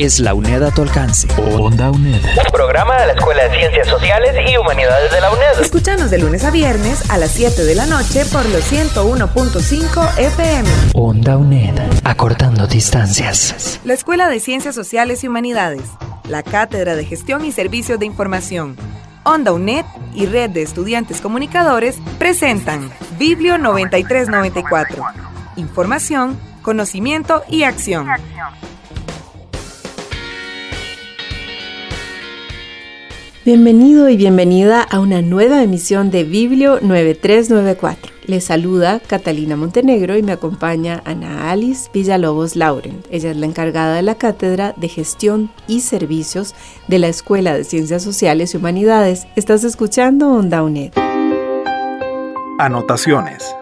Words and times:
es 0.00 0.18
la 0.18 0.32
UNED 0.32 0.62
a 0.62 0.70
tu 0.70 0.80
alcance. 0.80 1.28
Onda 1.36 1.90
UNED. 1.90 2.22
Un 2.22 2.52
programa 2.52 2.98
de 3.00 3.08
la 3.08 3.12
Escuela 3.12 3.48
de 3.48 3.58
Ciencias 3.58 3.86
Sociales 3.86 4.34
y 4.50 4.56
Humanidades 4.56 5.12
de 5.12 5.20
la 5.20 5.30
UNED. 5.30 5.60
Escuchanos 5.60 6.10
de 6.10 6.16
lunes 6.16 6.42
a 6.44 6.50
viernes 6.50 7.10
a 7.10 7.18
las 7.18 7.32
7 7.32 7.64
de 7.64 7.74
la 7.74 7.84
noche 7.84 8.24
por 8.32 8.46
los 8.48 8.72
101.5 8.72 10.18
FM. 10.18 10.68
Onda 10.94 11.36
UNED. 11.36 11.78
Acortando 12.04 12.66
distancias. 12.66 13.78
La 13.84 13.92
Escuela 13.92 14.30
de 14.30 14.40
Ciencias 14.40 14.74
Sociales 14.74 15.22
y 15.22 15.28
Humanidades. 15.28 15.82
La 16.28 16.42
Cátedra 16.42 16.96
de 16.96 17.04
Gestión 17.04 17.44
y 17.44 17.52
Servicios 17.52 17.98
de 17.98 18.06
Información. 18.06 18.76
Onda 19.24 19.52
UNED 19.52 19.84
y 20.14 20.24
Red 20.24 20.50
de 20.50 20.62
Estudiantes 20.62 21.20
Comunicadores 21.20 21.98
presentan 22.18 22.90
Biblio 23.18 23.58
9394. 23.58 25.04
Información, 25.56 26.40
conocimiento 26.62 27.42
y 27.50 27.64
acción. 27.64 28.06
Bienvenido 33.42 34.10
y 34.10 34.18
bienvenida 34.18 34.82
a 34.82 35.00
una 35.00 35.22
nueva 35.22 35.62
emisión 35.62 36.10
de 36.10 36.24
Biblio 36.24 36.78
9394. 36.82 38.12
Les 38.26 38.44
saluda 38.44 39.00
Catalina 39.00 39.56
Montenegro 39.56 40.18
y 40.18 40.22
me 40.22 40.32
acompaña 40.32 41.00
Ana 41.06 41.50
Alice 41.50 41.88
Villalobos 41.90 42.54
Lauren. 42.54 43.02
Ella 43.10 43.30
es 43.30 43.38
la 43.38 43.46
encargada 43.46 43.94
de 43.94 44.02
la 44.02 44.16
Cátedra 44.16 44.74
de 44.76 44.88
Gestión 44.88 45.50
y 45.66 45.80
Servicios 45.80 46.54
de 46.86 46.98
la 46.98 47.08
Escuela 47.08 47.54
de 47.54 47.64
Ciencias 47.64 48.02
Sociales 48.02 48.52
y 48.52 48.58
Humanidades. 48.58 49.26
Estás 49.36 49.64
escuchando 49.64 50.28
Onda 50.28 50.62
UNED. 50.62 50.92
Anotaciones. 52.58 53.56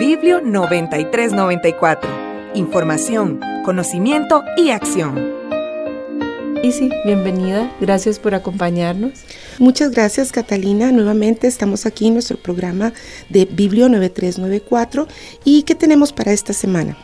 Biblio 0.00 0.40
9394. 0.40 2.08
Información, 2.54 3.38
conocimiento 3.66 4.44
y 4.56 4.70
acción. 4.70 5.37
Sí, 6.62 6.90
bienvenida. 7.04 7.74
Gracias 7.80 8.18
por 8.18 8.34
acompañarnos. 8.34 9.12
Muchas 9.58 9.90
gracias 9.90 10.30
Catalina. 10.30 10.92
Nuevamente 10.92 11.46
estamos 11.46 11.86
aquí 11.86 12.06
en 12.06 12.14
nuestro 12.14 12.36
programa 12.36 12.92
de 13.28 13.46
Biblio 13.46 13.88
9394. 13.88 15.08
¿Y 15.44 15.62
qué 15.62 15.74
tenemos 15.74 16.12
para 16.12 16.32
esta 16.32 16.52
semana? 16.52 16.96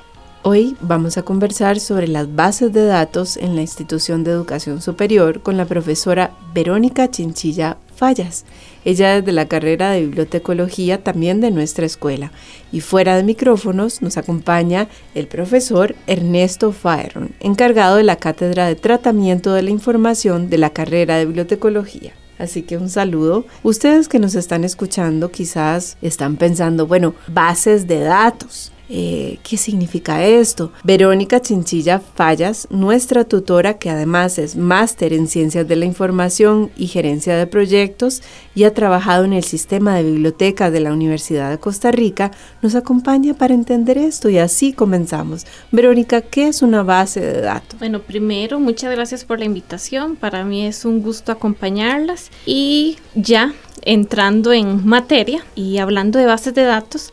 Hoy 0.47 0.77
vamos 0.83 1.17
a 1.17 1.23
conversar 1.23 1.81
sobre 1.81 2.06
las 2.06 2.34
bases 2.37 2.70
de 2.70 2.84
datos 2.84 3.39
en 3.39 3.56
la 3.56 3.62
institución 3.62 4.25
de 4.25 4.33
educación 4.33 4.83
superior 4.83 5.41
con 5.41 5.56
la 5.56 5.64
profesora 5.64 6.33
Verónica 6.53 7.11
Chinchilla 7.11 7.78
Fallas. 7.97 8.45
Ella 8.84 9.17
es 9.17 9.25
de 9.25 9.33
la 9.33 9.48
carrera 9.48 9.92
de 9.92 10.03
bibliotecología 10.03 11.03
también 11.03 11.41
de 11.41 11.51
nuestra 11.51 11.86
escuela. 11.86 12.31
Y 12.73 12.83
fuera 12.83 13.17
de 13.17 13.23
micrófonos 13.23 14.03
nos 14.03 14.19
acompaña 14.19 14.89
el 15.14 15.28
profesor 15.28 15.97
Ernesto 16.06 16.73
Faeron, 16.73 17.31
encargado 17.41 17.97
de 17.97 18.03
la 18.03 18.17
cátedra 18.17 18.67
de 18.67 18.75
tratamiento 18.75 19.55
de 19.55 19.62
la 19.62 19.70
información 19.70 20.51
de 20.51 20.58
la 20.58 20.69
carrera 20.69 21.17
de 21.17 21.25
bibliotecología. 21.25 22.12
Así 22.39 22.61
que 22.61 22.77
un 22.77 22.91
saludo. 22.91 23.47
Ustedes 23.62 24.08
que 24.08 24.19
nos 24.19 24.34
están 24.34 24.62
escuchando 24.64 25.31
quizás 25.31 25.97
están 26.03 26.36
pensando, 26.36 26.86
bueno, 26.86 27.14
bases 27.29 27.86
de 27.86 28.01
datos. 28.01 28.73
Eh, 28.91 29.39
¿Qué 29.42 29.57
significa 29.57 30.25
esto? 30.25 30.70
Verónica 30.83 31.41
Chinchilla 31.41 32.01
Fallas, 32.01 32.69
nuestra 32.70 33.25
tutora 33.25 33.79
que 33.79 33.89
además 33.89 34.39
es 34.39 34.57
máster 34.57 35.14
en 35.14 35.27
Ciencias 35.27 35.67
de 35.67 35.77
la 35.77 35.86
Información 35.86 36.70
y 36.77 36.89
Gerencia 36.89 37.35
de 37.36 37.47
Proyectos 37.47 38.23
y 38.55 38.64
ha 38.64 38.75
trabajado 38.75 39.25
en 39.25 39.33
el 39.33 39.45
sistema 39.45 39.95
de 39.97 40.03
bibliotecas 40.03 40.70
de 40.70 40.81
la 40.81 40.92
Universidad 40.92 41.51
de 41.51 41.58
Costa 41.58 41.92
Rica, 41.92 42.31
nos 42.61 42.75
acompaña 42.75 43.33
para 43.33 43.55
entender 43.55 43.97
esto 43.97 44.29
y 44.29 44.36
así 44.36 44.75
comenzamos. 44.75 45.47
Verónica, 45.73 46.20
¿qué 46.20 46.48
es 46.48 46.61
una 46.61 46.83
base 46.83 47.20
de 47.20 47.41
datos? 47.41 47.79
Bueno, 47.79 48.01
primero, 48.01 48.61
muchas 48.61 48.91
gracias 48.95 49.25
por 49.25 49.39
la 49.39 49.47
invitación. 49.47 50.17
Para 50.17 50.45
mí 50.45 50.67
es 50.67 50.85
un 50.85 51.01
gusto 51.01 51.33
acompañarlas 51.33 52.31
y 52.45 52.98
ya 53.14 53.55
entrando 53.83 54.53
en 54.53 54.87
materia 54.87 55.45
y 55.55 55.79
hablando 55.79 56.19
de 56.19 56.27
bases 56.27 56.55
de 56.55 56.64
datos, 56.64 57.13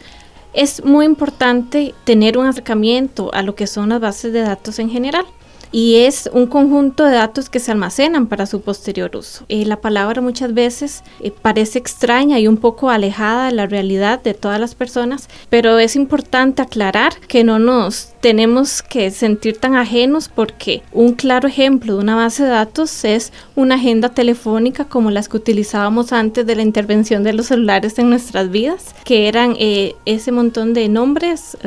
es 0.53 0.83
muy 0.83 1.05
importante 1.05 1.93
tener 2.03 2.37
un 2.37 2.47
acercamiento 2.47 3.33
a 3.33 3.41
lo 3.41 3.55
que 3.55 3.67
son 3.67 3.89
las 3.89 3.99
bases 3.99 4.33
de 4.33 4.41
datos 4.41 4.79
en 4.79 4.89
general 4.89 5.25
y 5.71 5.97
es 5.97 6.29
un 6.33 6.47
conjunto 6.47 7.05
de 7.05 7.13
datos 7.13 7.49
que 7.49 7.59
se 7.59 7.71
almacenan 7.71 8.27
para 8.27 8.45
su 8.45 8.61
posterior 8.61 9.15
uso. 9.15 9.45
Eh, 9.47 9.65
la 9.65 9.79
palabra 9.79 10.21
muchas 10.21 10.53
veces 10.53 11.03
eh, 11.21 11.31
parece 11.31 11.79
extraña 11.79 12.39
y 12.39 12.47
un 12.47 12.57
poco 12.57 12.89
alejada 12.89 13.45
de 13.45 13.53
la 13.53 13.67
realidad 13.67 14.21
de 14.21 14.33
todas 14.33 14.59
las 14.59 14.75
personas, 14.75 15.29
pero 15.49 15.79
es 15.79 15.95
importante 15.95 16.61
aclarar 16.61 17.13
que 17.27 17.43
no 17.43 17.57
nos 17.57 18.10
tenemos 18.21 18.83
que 18.83 19.09
sentir 19.11 19.57
tan 19.57 19.75
ajenos 19.75 20.29
porque 20.29 20.83
un 20.91 21.13
claro 21.13 21.47
ejemplo 21.47 21.95
de 21.95 22.01
una 22.01 22.15
base 22.15 22.43
de 22.43 22.49
datos 22.49 23.03
es 23.03 23.33
una 23.55 23.75
agenda 23.75 24.09
telefónica 24.09 24.85
como 24.85 25.11
las 25.11 25.27
que 25.27 25.37
utilizábamos 25.37 26.13
antes 26.13 26.45
de 26.45 26.55
la 26.55 26.61
intervención 26.61 27.23
de 27.23 27.33
los 27.33 27.47
celulares 27.47 27.97
en 27.99 28.09
nuestras 28.09 28.49
vidas, 28.51 28.95
que 29.03 29.27
eran 29.27 29.55
eh, 29.59 29.95
ese 30.05 30.31
montón 30.31 30.73
de 30.73 30.87
nombres 30.87 31.57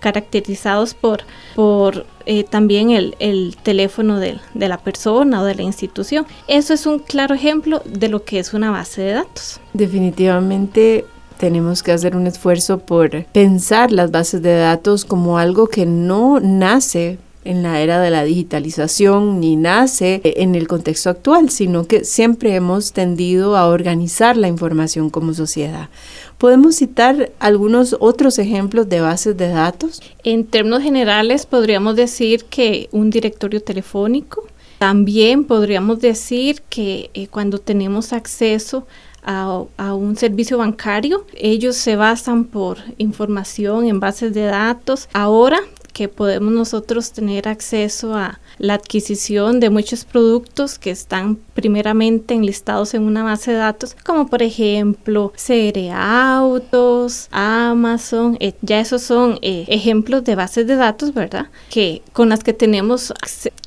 caracterizados 0.00 0.94
por, 0.94 1.20
por 1.54 2.06
eh, 2.26 2.44
también 2.44 2.90
el, 2.90 3.14
el 3.18 3.56
teléfono 3.62 4.18
de, 4.18 4.38
de, 4.54 4.68
la 4.68 4.78
persona 4.78 5.42
o 5.42 5.44
de 5.44 5.54
la 5.54 5.62
institución. 5.62 6.26
Eso 6.46 6.74
es 6.74 6.86
un 6.86 6.98
claro 7.00 7.34
ejemplo 7.34 7.82
de 7.84 8.08
lo 8.08 8.24
que 8.24 8.38
es 8.38 8.54
una 8.54 8.70
base 8.70 9.02
de 9.02 9.12
datos. 9.12 9.60
Definitivamente 9.72 11.04
tenemos 11.38 11.82
que 11.82 11.92
hacer 11.92 12.16
un 12.16 12.26
esfuerzo 12.26 12.78
por 12.78 13.24
pensar 13.26 13.92
las 13.92 14.10
bases 14.10 14.42
de 14.42 14.56
datos 14.56 15.04
como 15.04 15.38
algo 15.38 15.68
que 15.68 15.86
no 15.86 16.40
nace 16.40 17.18
en 17.44 17.62
la 17.62 17.80
era 17.80 17.98
de 18.00 18.10
la 18.10 18.24
digitalización 18.24 19.40
ni 19.40 19.56
nace 19.56 20.20
en 20.22 20.54
el 20.54 20.68
contexto 20.68 21.08
actual, 21.08 21.48
sino 21.48 21.86
que 21.86 22.04
siempre 22.04 22.54
hemos 22.54 22.92
tendido 22.92 23.56
a 23.56 23.68
organizar 23.68 24.36
la 24.36 24.48
información 24.48 25.08
como 25.08 25.32
sociedad. 25.32 25.88
¿Podemos 26.36 26.76
citar 26.76 27.32
algunos 27.38 27.96
otros 28.00 28.38
ejemplos 28.38 28.88
de 28.90 29.00
bases 29.00 29.36
de 29.36 29.48
datos? 29.48 30.02
En 30.24 30.44
términos 30.44 30.82
generales, 30.82 31.46
podríamos 31.46 31.96
decir 31.96 32.44
que 32.44 32.88
un 32.92 33.08
directorio 33.08 33.62
telefónico. 33.62 34.44
También 34.78 35.44
podríamos 35.44 36.00
decir 36.00 36.62
que 36.68 37.10
eh, 37.14 37.28
cuando 37.28 37.58
tenemos 37.58 38.12
acceso 38.12 38.86
a, 39.28 39.94
un 39.94 40.16
servicio 40.16 40.58
bancario, 40.58 41.26
ellos 41.34 41.76
se 41.76 41.96
basan 41.96 42.44
por 42.44 42.78
información 42.96 43.86
en 43.86 44.00
bases 44.00 44.32
de 44.32 44.44
datos. 44.44 45.08
Ahora 45.12 45.58
que 45.92 46.08
podemos 46.08 46.52
nosotros 46.52 47.12
tener 47.12 47.48
acceso 47.48 48.14
a 48.14 48.38
la 48.58 48.74
adquisición 48.74 49.58
de 49.58 49.68
muchos 49.68 50.04
productos 50.04 50.78
que 50.78 50.90
están 50.90 51.36
primeramente 51.54 52.34
enlistados 52.34 52.94
en 52.94 53.02
una 53.02 53.24
base 53.24 53.50
de 53.50 53.58
datos, 53.58 53.96
como 54.04 54.28
por 54.28 54.42
ejemplo 54.42 55.32
CR 55.34 55.90
Autos, 55.92 57.28
Amazon, 57.32 58.36
eh, 58.38 58.54
ya 58.62 58.78
esos 58.78 59.02
son 59.02 59.40
eh, 59.42 59.64
ejemplos 59.66 60.22
de 60.22 60.36
bases 60.36 60.68
de 60.68 60.76
datos, 60.76 61.12
¿verdad? 61.12 61.48
Que 61.68 62.02
con 62.12 62.28
las 62.28 62.44
que 62.44 62.52
tenemos 62.52 63.12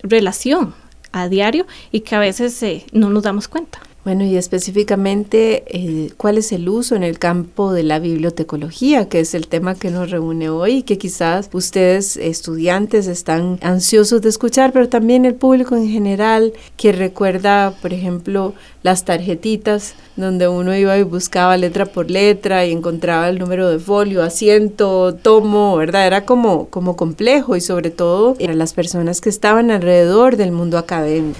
relación 0.01 0.73
a 1.11 1.27
diario 1.27 1.67
y 1.91 1.99
que 1.99 2.15
a 2.15 2.19
veces 2.19 2.63
eh, 2.63 2.85
no 2.93 3.09
nos 3.09 3.23
damos 3.23 3.49
cuenta. 3.49 3.81
Bueno, 4.03 4.23
y 4.23 4.35
específicamente, 4.35 5.63
eh, 5.67 6.11
¿cuál 6.17 6.39
es 6.39 6.51
el 6.51 6.67
uso 6.67 6.95
en 6.95 7.03
el 7.03 7.19
campo 7.19 7.71
de 7.71 7.83
la 7.83 7.99
bibliotecología, 7.99 9.07
que 9.07 9.19
es 9.19 9.35
el 9.35 9.47
tema 9.47 9.75
que 9.75 9.91
nos 9.91 10.09
reúne 10.09 10.49
hoy 10.49 10.77
y 10.77 10.83
que 10.83 10.97
quizás 10.97 11.51
ustedes, 11.53 12.17
estudiantes, 12.17 13.05
están 13.05 13.59
ansiosos 13.61 14.23
de 14.23 14.29
escuchar, 14.29 14.73
pero 14.73 14.89
también 14.89 15.25
el 15.25 15.35
público 15.35 15.75
en 15.75 15.87
general, 15.87 16.53
que 16.77 16.93
recuerda, 16.93 17.75
por 17.79 17.93
ejemplo, 17.93 18.55
las 18.81 19.05
tarjetitas 19.05 19.93
donde 20.15 20.47
uno 20.47 20.75
iba 20.75 20.97
y 20.97 21.03
buscaba 21.03 21.55
letra 21.55 21.85
por 21.85 22.09
letra 22.09 22.65
y 22.65 22.71
encontraba 22.71 23.29
el 23.29 23.37
número 23.37 23.69
de 23.69 23.77
folio, 23.77 24.23
asiento, 24.23 25.13
tomo, 25.13 25.77
¿verdad? 25.77 26.07
Era 26.07 26.25
como, 26.25 26.69
como 26.69 26.95
complejo 26.95 27.55
y 27.55 27.61
sobre 27.61 27.91
todo 27.91 28.33
para 28.33 28.55
las 28.55 28.73
personas 28.73 29.21
que 29.21 29.29
estaban 29.29 29.69
alrededor 29.69 30.37
del 30.37 30.51
mundo 30.51 30.79
académico. 30.79 31.37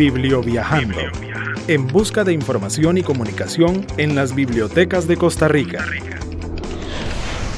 Biblioviajando. 0.00 0.96
En 1.68 1.86
busca 1.86 2.24
de 2.24 2.32
información 2.32 2.96
y 2.96 3.02
comunicación 3.02 3.86
en 3.98 4.14
las 4.14 4.34
bibliotecas 4.34 5.06
de 5.06 5.18
Costa 5.18 5.46
Rica. 5.46 5.84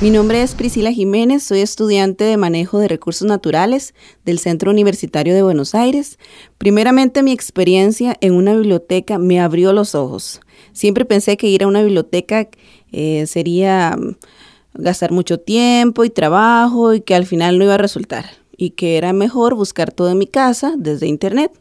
Mi 0.01 0.11
nombre 0.11 0.43
es 0.43 0.57
Priscila 0.57 0.91
Jiménez, 0.91 1.45
soy 1.45 1.61
estudiante 1.61 2.25
de 2.25 2.37
manejo 2.37 2.81
de 2.81 2.89
recursos 2.89 3.29
naturales 3.29 3.95
del 4.25 4.41
Centro 4.41 4.73
Universitario 4.73 5.37
de 5.37 5.45
Buenos 5.45 5.77
Aires. 5.77 6.19
Primeramente 6.59 7.23
mi 7.23 7.31
experiencia 7.31 8.17
en 8.21 8.33
una 8.33 8.55
biblioteca 8.55 9.19
me 9.19 9.41
abrió 9.41 9.73
los 9.73 9.95
ojos. 9.95 10.41
Siempre 10.73 11.05
pensé 11.05 11.37
que 11.37 11.47
ir 11.47 11.63
a 11.63 11.69
una 11.69 11.85
biblioteca 11.85 12.49
eh, 12.91 13.25
sería 13.29 13.97
mm, 13.97 14.17
gastar 14.83 15.13
mucho 15.13 15.39
tiempo 15.39 16.05
y 16.05 16.11
trabajo 16.11 16.93
y 16.93 17.03
que 17.03 17.15
al 17.15 17.25
final 17.25 17.57
no 17.57 17.67
iba 17.67 17.75
a 17.75 17.79
resultar 17.79 18.25
y 18.57 18.71
que 18.71 18.97
era 18.99 19.13
mejor 19.13 19.55
buscar 19.55 19.93
todo 19.93 20.11
en 20.11 20.19
mi 20.19 20.27
casa 20.27 20.75
desde 20.77 21.07
internet 21.07 21.53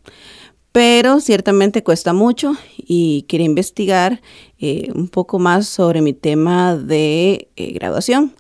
pero 0.72 1.20
ciertamente 1.20 1.84
cuesta 1.84 2.14
mucho 2.14 2.56
y 2.78 3.24
quería 3.24 3.46
investigar 3.46 4.22
eh, 4.60 4.90
un 4.96 5.10
poco 5.10 5.40
más 5.40 5.68
sobre 5.68 6.02
mi 6.02 6.14
tema 6.14 6.76
de 6.76 7.50
eh, 7.56 7.72
graduación. 7.74 8.34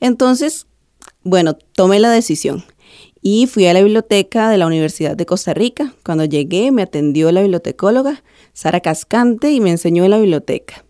Entonces, 0.00 0.66
bueno, 1.22 1.54
tomé 1.54 1.98
la 1.98 2.10
decisión 2.10 2.64
y 3.22 3.46
fui 3.46 3.66
a 3.66 3.72
la 3.72 3.82
biblioteca 3.82 4.50
de 4.50 4.58
la 4.58 4.66
Universidad 4.66 5.16
de 5.16 5.26
Costa 5.26 5.54
Rica. 5.54 5.94
Cuando 6.04 6.24
llegué 6.24 6.70
me 6.72 6.82
atendió 6.82 7.32
la 7.32 7.40
bibliotecóloga 7.40 8.22
Sara 8.52 8.80
Cascante 8.80 9.50
y 9.50 9.60
me 9.60 9.70
enseñó 9.70 10.04
en 10.04 10.10
la 10.10 10.18
biblioteca 10.18 10.84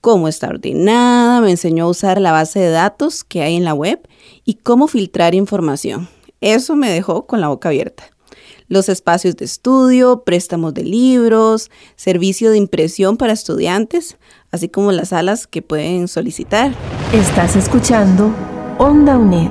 cómo 0.00 0.28
está 0.28 0.48
ordenada, 0.48 1.40
me 1.40 1.50
enseñó 1.50 1.84
a 1.84 1.88
usar 1.88 2.20
la 2.20 2.30
base 2.30 2.60
de 2.60 2.70
datos 2.70 3.24
que 3.24 3.42
hay 3.42 3.56
en 3.56 3.64
la 3.64 3.74
web 3.74 4.00
y 4.44 4.54
cómo 4.54 4.86
filtrar 4.86 5.34
información. 5.34 6.08
Eso 6.40 6.76
me 6.76 6.88
dejó 6.88 7.26
con 7.26 7.40
la 7.40 7.48
boca 7.48 7.70
abierta 7.70 8.17
los 8.68 8.88
espacios 8.88 9.36
de 9.36 9.44
estudio, 9.44 10.22
préstamos 10.24 10.74
de 10.74 10.84
libros, 10.84 11.70
servicio 11.96 12.50
de 12.50 12.58
impresión 12.58 13.16
para 13.16 13.32
estudiantes, 13.32 14.18
así 14.50 14.68
como 14.68 14.92
las 14.92 15.08
salas 15.08 15.46
que 15.46 15.62
pueden 15.62 16.08
solicitar. 16.08 16.72
Estás 17.12 17.56
escuchando 17.56 18.30
Onda 18.78 19.18
UNED. 19.18 19.50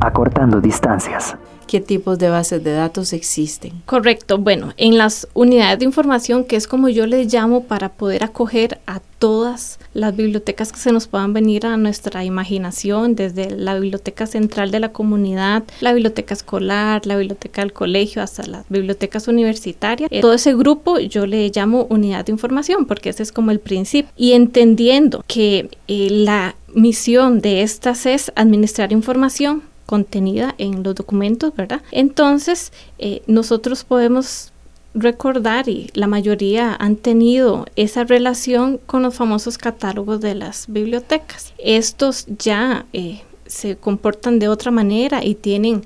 Acortando 0.00 0.60
distancias 0.60 1.36
qué 1.66 1.80
tipos 1.80 2.18
de 2.18 2.28
bases 2.28 2.62
de 2.62 2.72
datos 2.72 3.12
existen. 3.12 3.82
Correcto, 3.86 4.38
bueno, 4.38 4.72
en 4.76 4.98
las 4.98 5.28
unidades 5.34 5.78
de 5.80 5.84
información, 5.84 6.44
que 6.44 6.56
es 6.56 6.66
como 6.66 6.88
yo 6.88 7.06
les 7.06 7.32
llamo 7.32 7.64
para 7.64 7.90
poder 7.90 8.24
acoger 8.24 8.80
a 8.86 9.00
todas 9.18 9.78
las 9.94 10.14
bibliotecas 10.14 10.72
que 10.72 10.78
se 10.78 10.92
nos 10.92 11.06
puedan 11.06 11.32
venir 11.32 11.66
a 11.66 11.76
nuestra 11.76 12.24
imaginación, 12.24 13.14
desde 13.14 13.50
la 13.50 13.74
biblioteca 13.74 14.26
central 14.26 14.70
de 14.70 14.80
la 14.80 14.92
comunidad, 14.92 15.64
la 15.80 15.92
biblioteca 15.92 16.34
escolar, 16.34 17.06
la 17.06 17.16
biblioteca 17.16 17.62
del 17.62 17.72
colegio, 17.72 18.22
hasta 18.22 18.46
las 18.46 18.68
bibliotecas 18.68 19.28
universitarias. 19.28 20.08
Eh, 20.12 20.20
todo 20.20 20.34
ese 20.34 20.54
grupo 20.54 20.98
yo 20.98 21.26
le 21.26 21.50
llamo 21.54 21.86
unidad 21.88 22.26
de 22.26 22.32
información 22.32 22.86
porque 22.86 23.10
ese 23.10 23.22
es 23.22 23.32
como 23.32 23.50
el 23.50 23.60
principio. 23.60 24.10
Y 24.16 24.32
entendiendo 24.32 25.24
que 25.26 25.70
eh, 25.88 26.08
la 26.10 26.56
misión 26.74 27.40
de 27.40 27.62
estas 27.62 28.06
es 28.06 28.32
administrar 28.36 28.92
información, 28.92 29.62
contenida 29.86 30.54
en 30.58 30.82
los 30.82 30.94
documentos, 30.94 31.54
¿verdad? 31.54 31.82
Entonces, 31.92 32.72
eh, 32.98 33.22
nosotros 33.26 33.84
podemos 33.84 34.52
recordar 34.94 35.68
y 35.68 35.90
la 35.94 36.06
mayoría 36.06 36.74
han 36.78 36.96
tenido 36.96 37.66
esa 37.76 38.04
relación 38.04 38.78
con 38.78 39.02
los 39.02 39.14
famosos 39.14 39.58
catálogos 39.58 40.20
de 40.20 40.34
las 40.34 40.66
bibliotecas. 40.68 41.52
Estos 41.58 42.26
ya 42.38 42.86
eh, 42.92 43.22
se 43.46 43.76
comportan 43.76 44.38
de 44.38 44.48
otra 44.48 44.70
manera 44.70 45.24
y 45.24 45.34
tienen 45.34 45.84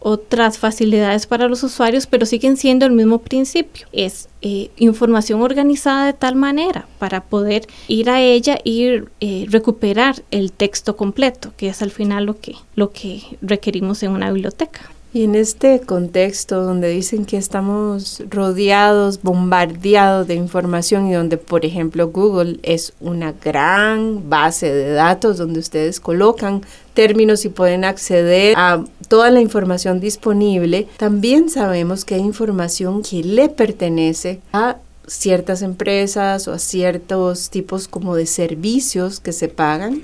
otras 0.00 0.58
facilidades 0.58 1.26
para 1.26 1.48
los 1.48 1.62
usuarios, 1.62 2.06
pero 2.06 2.26
siguen 2.26 2.56
siendo 2.56 2.86
el 2.86 2.92
mismo 2.92 3.18
principio. 3.18 3.86
Es 3.92 4.28
eh, 4.42 4.70
información 4.76 5.42
organizada 5.42 6.06
de 6.06 6.14
tal 6.14 6.34
manera 6.34 6.88
para 6.98 7.22
poder 7.22 7.66
ir 7.86 8.10
a 8.10 8.20
ella 8.20 8.58
y 8.64 9.02
eh, 9.20 9.46
recuperar 9.48 10.22
el 10.30 10.52
texto 10.52 10.96
completo, 10.96 11.52
que 11.56 11.68
es 11.68 11.82
al 11.82 11.90
final 11.90 12.24
lo 12.24 12.40
que, 12.40 12.54
lo 12.74 12.90
que 12.90 13.22
requerimos 13.42 14.02
en 14.02 14.12
una 14.12 14.32
biblioteca. 14.32 14.90
Y 15.12 15.24
en 15.24 15.34
este 15.34 15.80
contexto 15.80 16.62
donde 16.62 16.88
dicen 16.88 17.24
que 17.24 17.36
estamos 17.36 18.22
rodeados, 18.30 19.20
bombardeados 19.22 20.28
de 20.28 20.34
información 20.34 21.08
y 21.08 21.14
donde, 21.14 21.36
por 21.36 21.64
ejemplo, 21.64 22.08
Google 22.08 22.60
es 22.62 22.92
una 23.00 23.32
gran 23.32 24.30
base 24.30 24.72
de 24.72 24.92
datos 24.92 25.38
donde 25.38 25.58
ustedes 25.58 25.98
colocan 25.98 26.62
términos 26.94 27.44
y 27.44 27.48
pueden 27.48 27.84
acceder 27.84 28.54
a 28.56 28.84
toda 29.08 29.30
la 29.30 29.40
información 29.40 29.98
disponible, 29.98 30.86
también 30.96 31.50
sabemos 31.50 32.04
que 32.04 32.14
hay 32.14 32.20
información 32.20 33.02
que 33.02 33.24
le 33.24 33.48
pertenece 33.48 34.40
a 34.52 34.76
ciertas 35.08 35.62
empresas 35.62 36.46
o 36.46 36.52
a 36.52 36.58
ciertos 36.60 37.50
tipos 37.50 37.88
como 37.88 38.14
de 38.14 38.26
servicios 38.26 39.18
que 39.18 39.32
se 39.32 39.48
pagan. 39.48 40.02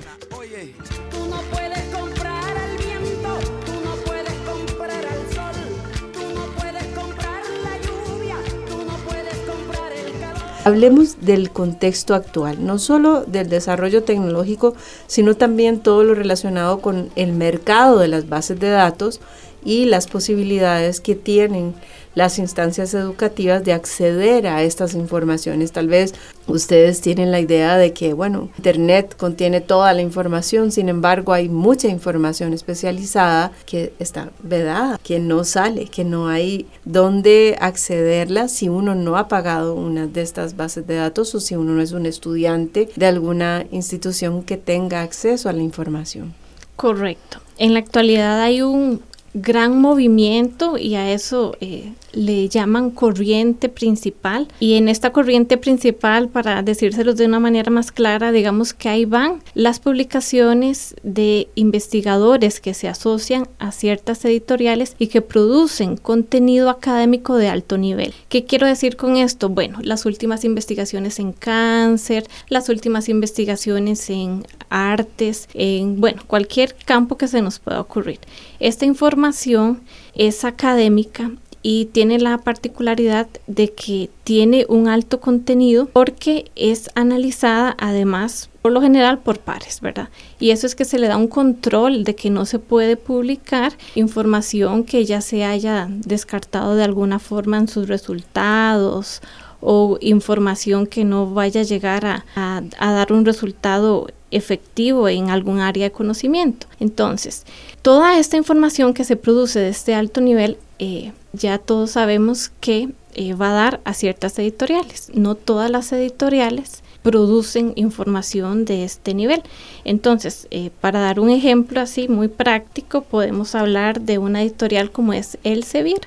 Hablemos 10.67 11.19
del 11.21 11.53
contexto 11.53 12.13
actual, 12.13 12.67
no 12.67 12.81
solo 12.81 13.25
del 13.25 13.49
desarrollo 13.49 14.03
tecnológico, 14.03 14.75
sino 15.07 15.37
también 15.37 15.79
todo 15.79 16.03
lo 16.03 16.13
relacionado 16.17 16.81
con 16.81 17.09
el 17.15 17.33
mercado 17.33 18.01
de 18.01 18.09
las 18.09 18.29
bases 18.29 18.59
de 18.59 18.71
datos 18.71 19.21
y 19.65 19.85
las 19.85 20.09
posibilidades 20.09 21.01
que 21.01 21.15
tienen 21.15 21.77
las 22.17 22.39
instancias 22.41 22.95
educativas 22.95 23.63
de 23.63 23.75
acceder 23.75 24.49
a 24.49 24.63
estas 24.63 24.95
informaciones. 24.95 25.71
Tal 25.71 25.87
vez 25.87 26.15
ustedes 26.49 27.01
tienen 27.03 27.31
la 27.31 27.41
idea 27.41 27.77
de 27.77 27.93
que, 27.93 28.15
bueno, 28.15 28.49
Internet 28.57 29.15
contiene 29.17 29.61
toda 29.61 29.93
la 29.93 30.01
información, 30.01 30.73
sin 30.73 30.89
embargo 30.89 31.35
hay 31.35 31.49
mucha 31.49 31.89
información 31.89 32.55
especializada 32.55 33.53
que 33.67 33.93
está 33.99 34.31
vedada, 34.43 34.99
que 35.03 35.21
no 35.21 35.45
sale, 35.45 35.85
que 35.85 36.05
no 36.05 36.27
hay 36.29 36.67
dónde 36.87 37.57
accederla 37.61 38.49
si 38.49 38.71
uno 38.71 38.95
no 38.95 39.19
ha 39.19 39.29
pagado 39.29 39.75
una 39.75 40.07
de 40.07 40.23
estas 40.23 40.57
bases 40.57 40.87
de 40.87 40.95
datos 40.95 41.35
o 41.35 41.41
si 41.41 41.55
uno 41.55 41.73
no 41.73 41.83
es 41.83 41.93
un 41.93 42.07
estudiante 42.07 42.89
de 42.97 43.07
alguna 43.07 43.67
institución 43.71 44.43
que 44.43 44.57
tenga 44.57 45.03
acceso 45.03 45.51
a 45.51 45.53
la 45.53 45.63
información. 45.63 46.35
Correcto. 46.77 47.41
En 47.59 47.75
la 47.75 47.81
actualidad 47.81 48.41
hay 48.41 48.63
un 48.63 49.03
gran 49.35 49.79
movimiento 49.79 50.79
y 50.79 50.95
a 50.95 51.13
eso 51.13 51.57
eh, 51.61 51.93
le 52.17 52.49
llaman 52.49 52.91
corriente 52.91 53.69
principal. 53.69 54.49
Y 54.59 54.75
en 54.75 54.89
esta 54.89 55.13
corriente 55.13 55.59
principal, 55.59 56.29
para 56.29 56.63
decírselos 56.63 57.17
de 57.17 57.27
una 57.27 57.39
manera 57.39 57.71
más 57.71 57.93
clara, 57.93 58.33
digamos 58.33 58.73
que 58.73 58.89
ahí 58.89 59.05
van 59.05 59.43
las 59.55 59.79
publicaciones 59.79 60.97
de 61.03 61.49
investigadores 61.55 62.61
que 62.61 62.75
se 62.75 62.89
asocian 62.89 63.49
a 63.59 63.71
ciertas 63.71 64.25
editoriales 64.25 64.97
y 64.99 65.09
que 65.09 65.21
producen 65.21 65.97
contenido 65.97 66.71
académico 66.71 67.37
de 67.37 67.49
alto 67.49 67.77
nivel. 67.77 68.15
¿Qué 68.29 68.45
quiero 68.45 68.67
decir 68.67 68.97
con 68.97 69.17
esto? 69.17 69.51
Bueno, 69.51 69.79
las 69.83 70.07
últimas 70.07 70.45
investigaciones 70.45 71.19
en 71.19 71.33
cáncer, 71.33 72.27
las 72.49 72.71
últimas 72.71 73.11
investigaciones 73.11 74.09
en 74.09 74.47
artes, 74.71 75.49
en, 75.53 76.01
bueno, 76.01 76.23
cualquier 76.27 76.75
campo 76.87 77.19
que 77.19 77.29
se 77.29 77.43
nos 77.43 77.59
pueda 77.59 77.81
ocurrir. 77.81 78.21
Esta 78.59 78.87
información 78.87 79.83
es 80.15 80.45
académica 80.45 81.31
y 81.69 81.87
tiene 81.87 82.21
la 82.21 82.39
particularidad 82.39 83.27
de 83.49 83.73
que 83.73 84.09
tiene 84.23 84.67
un 84.69 84.87
alto 84.87 85.19
contenido 85.19 85.87
porque 85.87 86.45
es 86.55 86.91
analizada 86.95 87.75
además 87.81 88.51
por 88.63 88.71
lo 88.71 88.81
general 88.81 89.19
por 89.19 89.41
pares, 89.41 89.81
¿verdad? 89.81 90.09
Y 90.39 90.51
eso 90.51 90.69
es 90.69 90.77
que 90.77 90.85
se 90.85 91.01
le 91.01 91.09
da 91.09 91.17
un 91.17 91.27
control 91.27 92.05
de 92.05 92.15
que 92.15 92.31
no 92.31 92.47
se 92.47 92.61
puede 92.61 92.97
publicar 92.97 93.73
información 93.97 94.85
que 94.85 95.05
ya 95.05 95.21
se 95.21 95.45
haya 95.45 95.89
descartado 95.91 96.77
de 96.77 96.85
alguna 96.85 97.19
forma 97.19 97.59
en 97.59 97.67
sus 97.67 97.89
resultados 97.89 99.21
o 99.61 99.99
información 100.01 100.87
que 100.87 101.05
no 101.05 101.35
vaya 101.35 101.63
a 101.63 101.65
llegar 101.65 102.23
a, 102.37 102.63
dar 102.79 103.13
un 103.13 103.25
resultado 103.25 104.07
efectivo 104.31 105.09
en 105.09 105.31
algún 105.31 105.59
área 105.59 105.85
de 105.85 105.93
conocimiento. 105.93 106.69
Entonces, 106.79 107.45
toda 107.83 108.21
esta 108.21 108.37
información 108.37 108.95
que 108.95 109.03
se 109.03 109.17
produce 109.17 109.59
de 109.59 109.71
este 109.71 109.95
alto 109.97 110.21
nivel 110.21 110.59
eh, 110.79 111.13
ya 111.33 111.59
todos 111.59 111.93
sabemos 111.93 112.51
que 112.61 112.91
eh, 113.15 113.35
va 113.35 113.51
a 113.51 113.55
dar 113.55 113.81
a 113.85 113.95
ciertas 113.95 114.39
editoriales. 114.39 115.11
No 115.15 115.35
todas 115.35 115.71
las 115.71 115.93
editoriales 115.93 116.83
producen 117.03 117.73
información 117.77 118.65
de 118.65 118.85
este 118.85 119.15
nivel. 119.15 119.43
Entonces, 119.85 120.49
eh, 120.51 120.71
para 120.81 121.01
dar 121.01 121.21
un 121.21 121.31
ejemplo 121.31 121.81
así 121.81 122.09
muy 122.09 122.29
práctico, 122.29 123.03
podemos 123.03 123.55
hablar 123.55 124.01
de 124.01 124.19
una 124.19 124.43
editorial 124.43 124.91
como 124.91 125.13
es 125.13 125.39
Elsevier, 125.45 126.01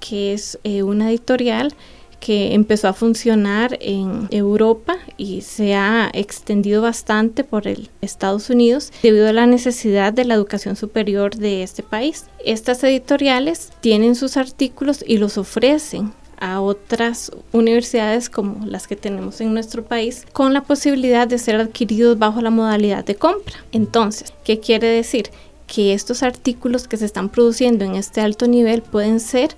que 0.00 0.32
es 0.32 0.58
una 0.64 1.10
editorial 1.10 1.74
que 2.20 2.54
empezó 2.54 2.88
a 2.88 2.92
funcionar 2.92 3.78
en 3.80 4.28
Europa 4.30 4.96
y 5.16 5.42
se 5.42 5.74
ha 5.74 6.10
extendido 6.12 6.82
bastante 6.82 7.44
por 7.44 7.66
el 7.66 7.90
Estados 8.00 8.50
Unidos 8.50 8.92
debido 9.02 9.28
a 9.28 9.32
la 9.32 9.46
necesidad 9.46 10.12
de 10.12 10.24
la 10.24 10.34
educación 10.34 10.76
superior 10.76 11.36
de 11.36 11.62
este 11.62 11.82
país. 11.82 12.26
Estas 12.44 12.82
editoriales 12.84 13.70
tienen 13.80 14.14
sus 14.14 14.36
artículos 14.36 15.04
y 15.06 15.18
los 15.18 15.38
ofrecen 15.38 16.12
a 16.40 16.60
otras 16.60 17.32
universidades 17.52 18.30
como 18.30 18.64
las 18.64 18.86
que 18.86 18.94
tenemos 18.94 19.40
en 19.40 19.52
nuestro 19.54 19.84
país 19.84 20.24
con 20.32 20.54
la 20.54 20.62
posibilidad 20.62 21.26
de 21.26 21.38
ser 21.38 21.56
adquiridos 21.56 22.16
bajo 22.16 22.40
la 22.40 22.50
modalidad 22.50 23.04
de 23.04 23.16
compra. 23.16 23.56
Entonces, 23.72 24.32
¿Qué 24.48 24.60
quiere 24.60 24.86
decir? 24.86 25.28
Que 25.66 25.92
estos 25.92 26.22
artículos 26.22 26.88
que 26.88 26.96
se 26.96 27.04
están 27.04 27.28
produciendo 27.28 27.84
en 27.84 27.96
este 27.96 28.22
alto 28.22 28.46
nivel 28.46 28.80
pueden 28.80 29.20
ser 29.20 29.50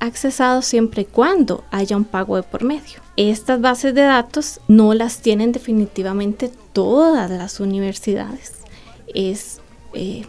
accesados 0.00 0.64
siempre 0.64 1.02
y 1.02 1.06
cuando 1.06 1.64
haya 1.70 1.96
un 1.96 2.04
pago 2.04 2.36
de 2.36 2.42
por 2.42 2.64
medio. 2.64 3.00
Estas 3.16 3.60
bases 3.60 3.94
de 3.94 4.02
datos 4.02 4.60
no 4.68 4.94
las 4.94 5.20
tienen 5.20 5.52
definitivamente 5.52 6.50
todas 6.72 7.30
las 7.30 7.60
universidades. 7.60 8.52
Es 9.14 9.60
eh, 9.94 10.26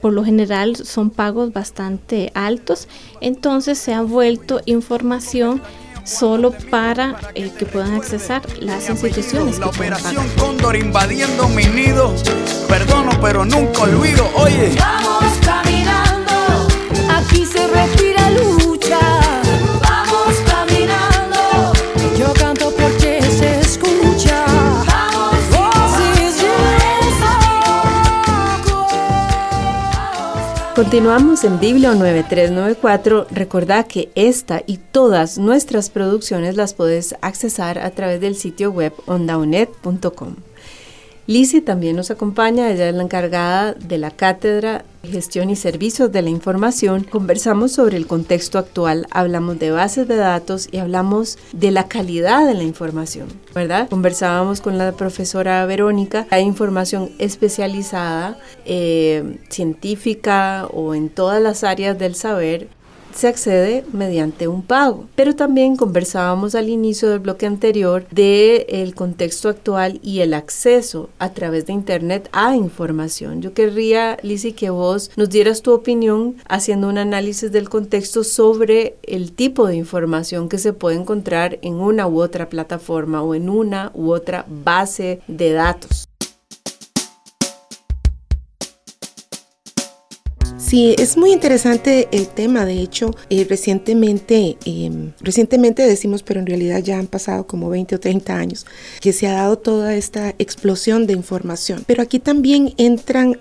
por 0.00 0.12
lo 0.12 0.24
general 0.24 0.76
son 0.76 1.10
pagos 1.10 1.52
bastante 1.52 2.32
altos, 2.34 2.88
entonces 3.20 3.78
se 3.78 3.92
ha 3.92 4.02
vuelto 4.02 4.60
información 4.64 5.62
solo 6.04 6.52
para 6.70 7.16
eh, 7.34 7.50
que 7.56 7.66
puedan 7.66 7.94
accesar 7.94 8.42
las 8.60 8.88
instituciones. 8.88 9.58
La 9.58 9.66
operación 9.66 10.26
Cóndor 10.38 10.76
invadiendo 10.76 11.48
mi 11.48 11.64
nido, 11.64 12.14
perdono 12.68 13.10
pero 13.20 13.44
nunca 13.44 13.82
olvido, 13.82 14.28
oye. 14.36 14.74
Vamos 14.78 15.38
caminando, 15.44 16.68
aquí 17.10 17.44
se 17.44 17.66
Continuamos 30.80 31.44
en 31.44 31.60
Biblio 31.60 31.94
9394. 31.94 33.26
Recordad 33.30 33.86
que 33.86 34.10
esta 34.14 34.62
y 34.66 34.78
todas 34.78 35.36
nuestras 35.36 35.90
producciones 35.90 36.56
las 36.56 36.72
puedes 36.72 37.16
accesar 37.20 37.78
a 37.80 37.90
través 37.90 38.22
del 38.22 38.34
sitio 38.34 38.70
web 38.70 38.94
ondaunet.com. 39.04 40.36
Lizzie 41.26 41.60
también 41.60 41.96
nos 41.96 42.10
acompaña, 42.10 42.70
ella 42.70 42.88
es 42.88 42.94
la 42.94 43.02
encargada 43.02 43.74
de 43.74 43.98
la 43.98 44.10
cátedra 44.10 44.86
gestión 45.02 45.50
y 45.50 45.56
servicios 45.56 46.12
de 46.12 46.22
la 46.22 46.30
información. 46.30 47.04
Conversamos 47.04 47.72
sobre 47.72 47.96
el 47.96 48.06
contexto 48.06 48.58
actual, 48.58 49.06
hablamos 49.10 49.58
de 49.58 49.70
bases 49.70 50.08
de 50.08 50.16
datos 50.16 50.68
y 50.70 50.78
hablamos 50.78 51.38
de 51.52 51.70
la 51.70 51.88
calidad 51.88 52.46
de 52.46 52.54
la 52.54 52.62
información, 52.62 53.28
¿verdad? 53.54 53.88
Conversábamos 53.88 54.60
con 54.60 54.78
la 54.78 54.92
profesora 54.92 55.64
Verónica, 55.66 56.26
hay 56.30 56.44
información 56.44 57.10
especializada, 57.18 58.38
eh, 58.64 59.38
científica 59.48 60.66
o 60.72 60.94
en 60.94 61.08
todas 61.08 61.42
las 61.42 61.64
áreas 61.64 61.98
del 61.98 62.14
saber 62.14 62.68
se 63.14 63.28
accede 63.28 63.84
mediante 63.92 64.48
un 64.48 64.62
pago. 64.62 65.06
Pero 65.14 65.34
también 65.34 65.76
conversábamos 65.76 66.54
al 66.54 66.68
inicio 66.68 67.08
del 67.08 67.20
bloque 67.20 67.46
anterior 67.46 68.06
del 68.10 68.64
el 68.68 68.94
contexto 68.94 69.48
actual 69.48 70.00
y 70.02 70.20
el 70.20 70.34
acceso 70.34 71.10
a 71.18 71.32
través 71.32 71.66
de 71.66 71.72
Internet 71.72 72.28
a 72.32 72.56
información. 72.56 73.42
Yo 73.42 73.54
querría, 73.54 74.16
Lizzie, 74.22 74.54
que 74.54 74.70
vos 74.70 75.10
nos 75.16 75.30
dieras 75.30 75.62
tu 75.62 75.72
opinión 75.72 76.36
haciendo 76.48 76.88
un 76.88 76.98
análisis 76.98 77.52
del 77.52 77.68
contexto 77.68 78.24
sobre 78.24 78.96
el 79.02 79.32
tipo 79.32 79.66
de 79.66 79.76
información 79.76 80.48
que 80.48 80.58
se 80.58 80.72
puede 80.72 80.96
encontrar 80.96 81.58
en 81.62 81.74
una 81.74 82.06
u 82.06 82.20
otra 82.20 82.48
plataforma 82.48 83.22
o 83.22 83.34
en 83.34 83.48
una 83.48 83.90
u 83.94 84.12
otra 84.12 84.44
base 84.48 85.20
de 85.26 85.52
datos. 85.52 86.09
Sí, 90.60 90.94
es 90.98 91.16
muy 91.16 91.32
interesante 91.32 92.08
el 92.12 92.28
tema. 92.28 92.66
De 92.66 92.80
hecho, 92.80 93.12
eh, 93.30 93.46
recientemente, 93.48 94.58
eh, 94.66 95.10
recientemente 95.20 95.82
decimos, 95.86 96.22
pero 96.22 96.38
en 96.38 96.46
realidad 96.46 96.80
ya 96.82 96.98
han 96.98 97.06
pasado 97.06 97.46
como 97.46 97.70
20 97.70 97.94
o 97.94 98.00
30 98.00 98.36
años, 98.36 98.66
que 99.00 99.12
se 99.14 99.26
ha 99.26 99.32
dado 99.32 99.56
toda 99.56 99.94
esta 99.94 100.34
explosión 100.38 101.06
de 101.06 101.14
información. 101.14 101.82
Pero 101.86 102.02
aquí 102.02 102.18
también 102.18 102.74
entran 102.76 103.40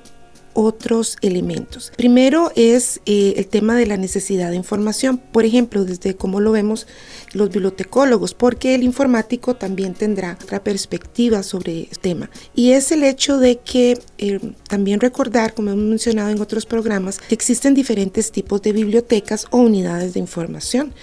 otros 0.53 1.17
elementos. 1.21 1.91
Primero 1.95 2.51
es 2.55 3.01
eh, 3.05 3.35
el 3.37 3.47
tema 3.47 3.75
de 3.75 3.85
la 3.85 3.97
necesidad 3.97 4.49
de 4.49 4.55
información, 4.55 5.17
por 5.17 5.45
ejemplo, 5.45 5.85
desde 5.85 6.15
cómo 6.15 6.39
lo 6.39 6.51
vemos 6.51 6.87
los 7.33 7.49
bibliotecólogos, 7.49 8.33
porque 8.33 8.75
el 8.75 8.83
informático 8.83 9.55
también 9.55 9.93
tendrá 9.93 10.37
otra 10.41 10.63
perspectiva 10.63 11.43
sobre 11.43 11.83
el 11.83 11.99
tema. 11.99 12.29
Y 12.55 12.71
es 12.71 12.91
el 12.91 13.03
hecho 13.03 13.37
de 13.37 13.57
que 13.57 13.99
eh, 14.17 14.39
también 14.67 14.99
recordar, 14.99 15.53
como 15.53 15.71
hemos 15.71 15.85
mencionado 15.85 16.29
en 16.29 16.41
otros 16.41 16.65
programas, 16.65 17.19
que 17.19 17.35
existen 17.35 17.73
diferentes 17.73 18.31
tipos 18.31 18.61
de 18.61 18.73
bibliotecas 18.73 19.45
o 19.51 19.57
unidades 19.57 20.13
de 20.13 20.19
información 20.19 20.93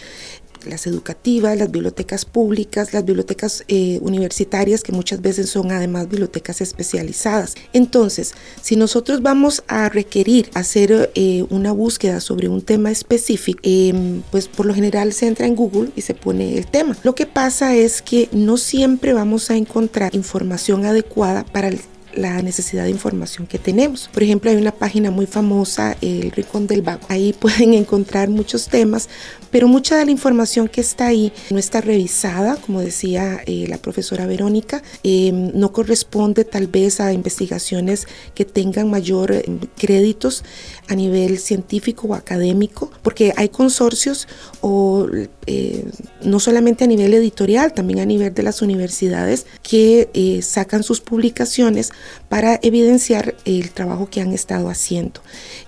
las 0.67 0.87
educativas, 0.87 1.57
las 1.57 1.71
bibliotecas 1.71 2.25
públicas, 2.25 2.93
las 2.93 3.05
bibliotecas 3.05 3.65
eh, 3.69 3.99
universitarias, 4.03 4.83
que 4.83 4.93
muchas 4.93 5.23
veces 5.23 5.49
son 5.51 5.71
además 5.71 6.09
bibliotecas 6.09 6.61
especializadas. 6.61 7.55
Entonces, 7.73 8.35
si 8.63 8.77
nosotros 8.77 9.23
vamos 9.23 9.63
a 9.69 9.89
requerir 9.89 10.51
hacer 10.55 11.11
eh, 11.15 11.45
una 11.51 11.73
búsqueda 11.73 12.21
sobre 12.21 12.49
un 12.49 12.63
tema 12.63 12.91
específico, 12.91 13.61
em, 13.63 14.23
pues 14.31 14.49
por 14.49 14.67
lo 14.67 14.75
general 14.75 15.13
se 15.13 15.27
entra 15.27 15.47
en 15.47 15.57
Google 15.57 15.91
y 15.97 16.03
se 16.03 16.15
pone 16.15 16.59
el 16.59 16.67
tema. 16.67 16.97
Lo 17.03 17.15
que 17.15 17.27
pasa 17.27 17.75
es 17.75 18.03
que 18.03 18.29
no 18.33 18.57
siempre 18.57 19.13
vamos 19.13 19.51
a 19.51 19.57
encontrar 19.57 20.15
información 20.15 20.85
adecuada 20.85 21.45
para 21.45 21.71
la 22.17 22.43
necesidad 22.43 22.85
de 22.85 22.91
información 22.91 23.47
que 23.47 23.59
tenemos. 23.59 24.09
Por 24.13 24.23
ejemplo, 24.23 24.51
hay 24.51 24.57
una 24.57 24.73
página 24.73 25.11
muy 25.11 25.27
famosa, 25.27 25.97
el 26.01 26.31
Rincón 26.33 26.67
del 26.67 26.83
Vago. 26.83 27.03
Ahí 27.09 27.33
pueden 27.39 27.75
encontrar 27.75 28.29
muchos 28.29 28.69
temas, 28.69 29.09
pero 29.57 29.69
mucha 29.69 29.97
de 29.97 30.05
la 30.05 30.11
información 30.11 30.69
que 30.69 30.83
está 30.83 31.07
ahí 31.07 31.33
no 31.49 31.57
está 31.59 31.81
revisada, 31.81 32.57
como 32.57 32.83
decía 32.83 33.41
eh, 33.47 33.65
la 33.67 33.79
profesora 33.79 34.27
Verónica, 34.27 34.83
em, 35.03 35.51
no 35.55 35.73
corresponde 35.73 36.45
tal 36.45 36.67
vez 36.67 37.01
a 37.01 37.15
investigaciones 37.15 38.07
que 38.35 38.45
tengan 38.45 38.91
mayor 38.91 39.33
em, 39.33 39.61
créditos 39.79 40.45
a 40.89 40.95
nivel 40.95 41.39
científico 41.39 42.09
o 42.09 42.15
académico, 42.15 42.91
porque 43.03 43.33
hay 43.35 43.49
consorcios 43.49 44.29
o 44.61 45.09
eh, 45.47 45.87
no 46.23 46.39
solamente 46.39 46.85
a 46.85 46.87
nivel 46.87 47.15
editorial, 47.15 47.73
también 47.73 48.01
a 48.01 48.05
nivel 48.05 48.35
de 48.35 48.43
las 48.43 48.61
universidades 48.61 49.47
que 49.63 50.11
eh, 50.13 50.43
sacan 50.43 50.83
sus 50.83 51.01
publicaciones 51.01 51.93
para 52.29 52.59
evidenciar 52.63 53.35
el 53.45 53.71
trabajo 53.71 54.09
que 54.11 54.21
han 54.21 54.33
estado 54.33 54.69
haciendo. 54.69 55.21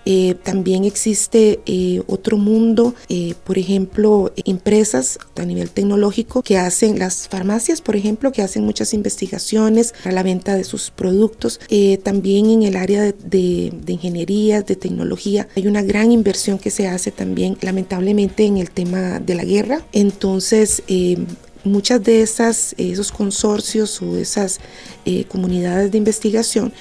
Eh, 0.04 0.34
también 0.42 0.84
existe 0.84 1.60
otro 2.06 2.36
mundo, 2.38 2.94
por 3.44 3.58
ejemplo, 3.58 4.32
empresas 4.44 5.18
a 5.36 5.44
nivel 5.44 5.70
tecnológico 5.70 6.42
que 6.42 6.58
hacen 6.58 6.98
las 6.98 7.28
farmacias, 7.28 7.80
por 7.80 7.96
ejemplo, 7.96 8.32
que 8.32 8.42
hacen 8.42 8.64
muchas 8.64 8.94
investigaciones 8.94 9.92
para 10.02 10.14
la 10.14 10.22
venta 10.22 10.54
de 10.54 10.64
sus 10.64 10.90
productos. 10.90 11.60
también 12.02 12.50
en 12.50 12.62
el 12.62 12.76
área 12.76 13.02
de, 13.02 13.12
de, 13.12 13.72
de 13.72 13.92
ingeniería, 13.92 14.62
de 14.62 14.76
tecnología, 14.76 15.48
hay 15.56 15.66
una 15.66 15.82
gran 15.82 16.12
inversión 16.12 16.58
que 16.58 16.70
se 16.70 16.88
hace 16.88 17.10
también, 17.10 17.56
lamentablemente, 17.60 18.44
en 18.44 18.56
el 18.56 18.70
tema 18.70 19.20
de 19.20 19.34
la 19.34 19.44
guerra. 19.44 19.82
Entonces, 19.92 20.82
eh, 20.88 21.18
muchas 21.64 22.02
de 22.02 22.22
esas, 22.22 22.74
esos 22.78 23.12
consorcios 23.12 24.00
o 24.02 24.16
esas 24.16 24.60
eh, 25.04 25.24
comunidades 25.24 25.90
de 25.90 25.98
investigación 25.98 26.72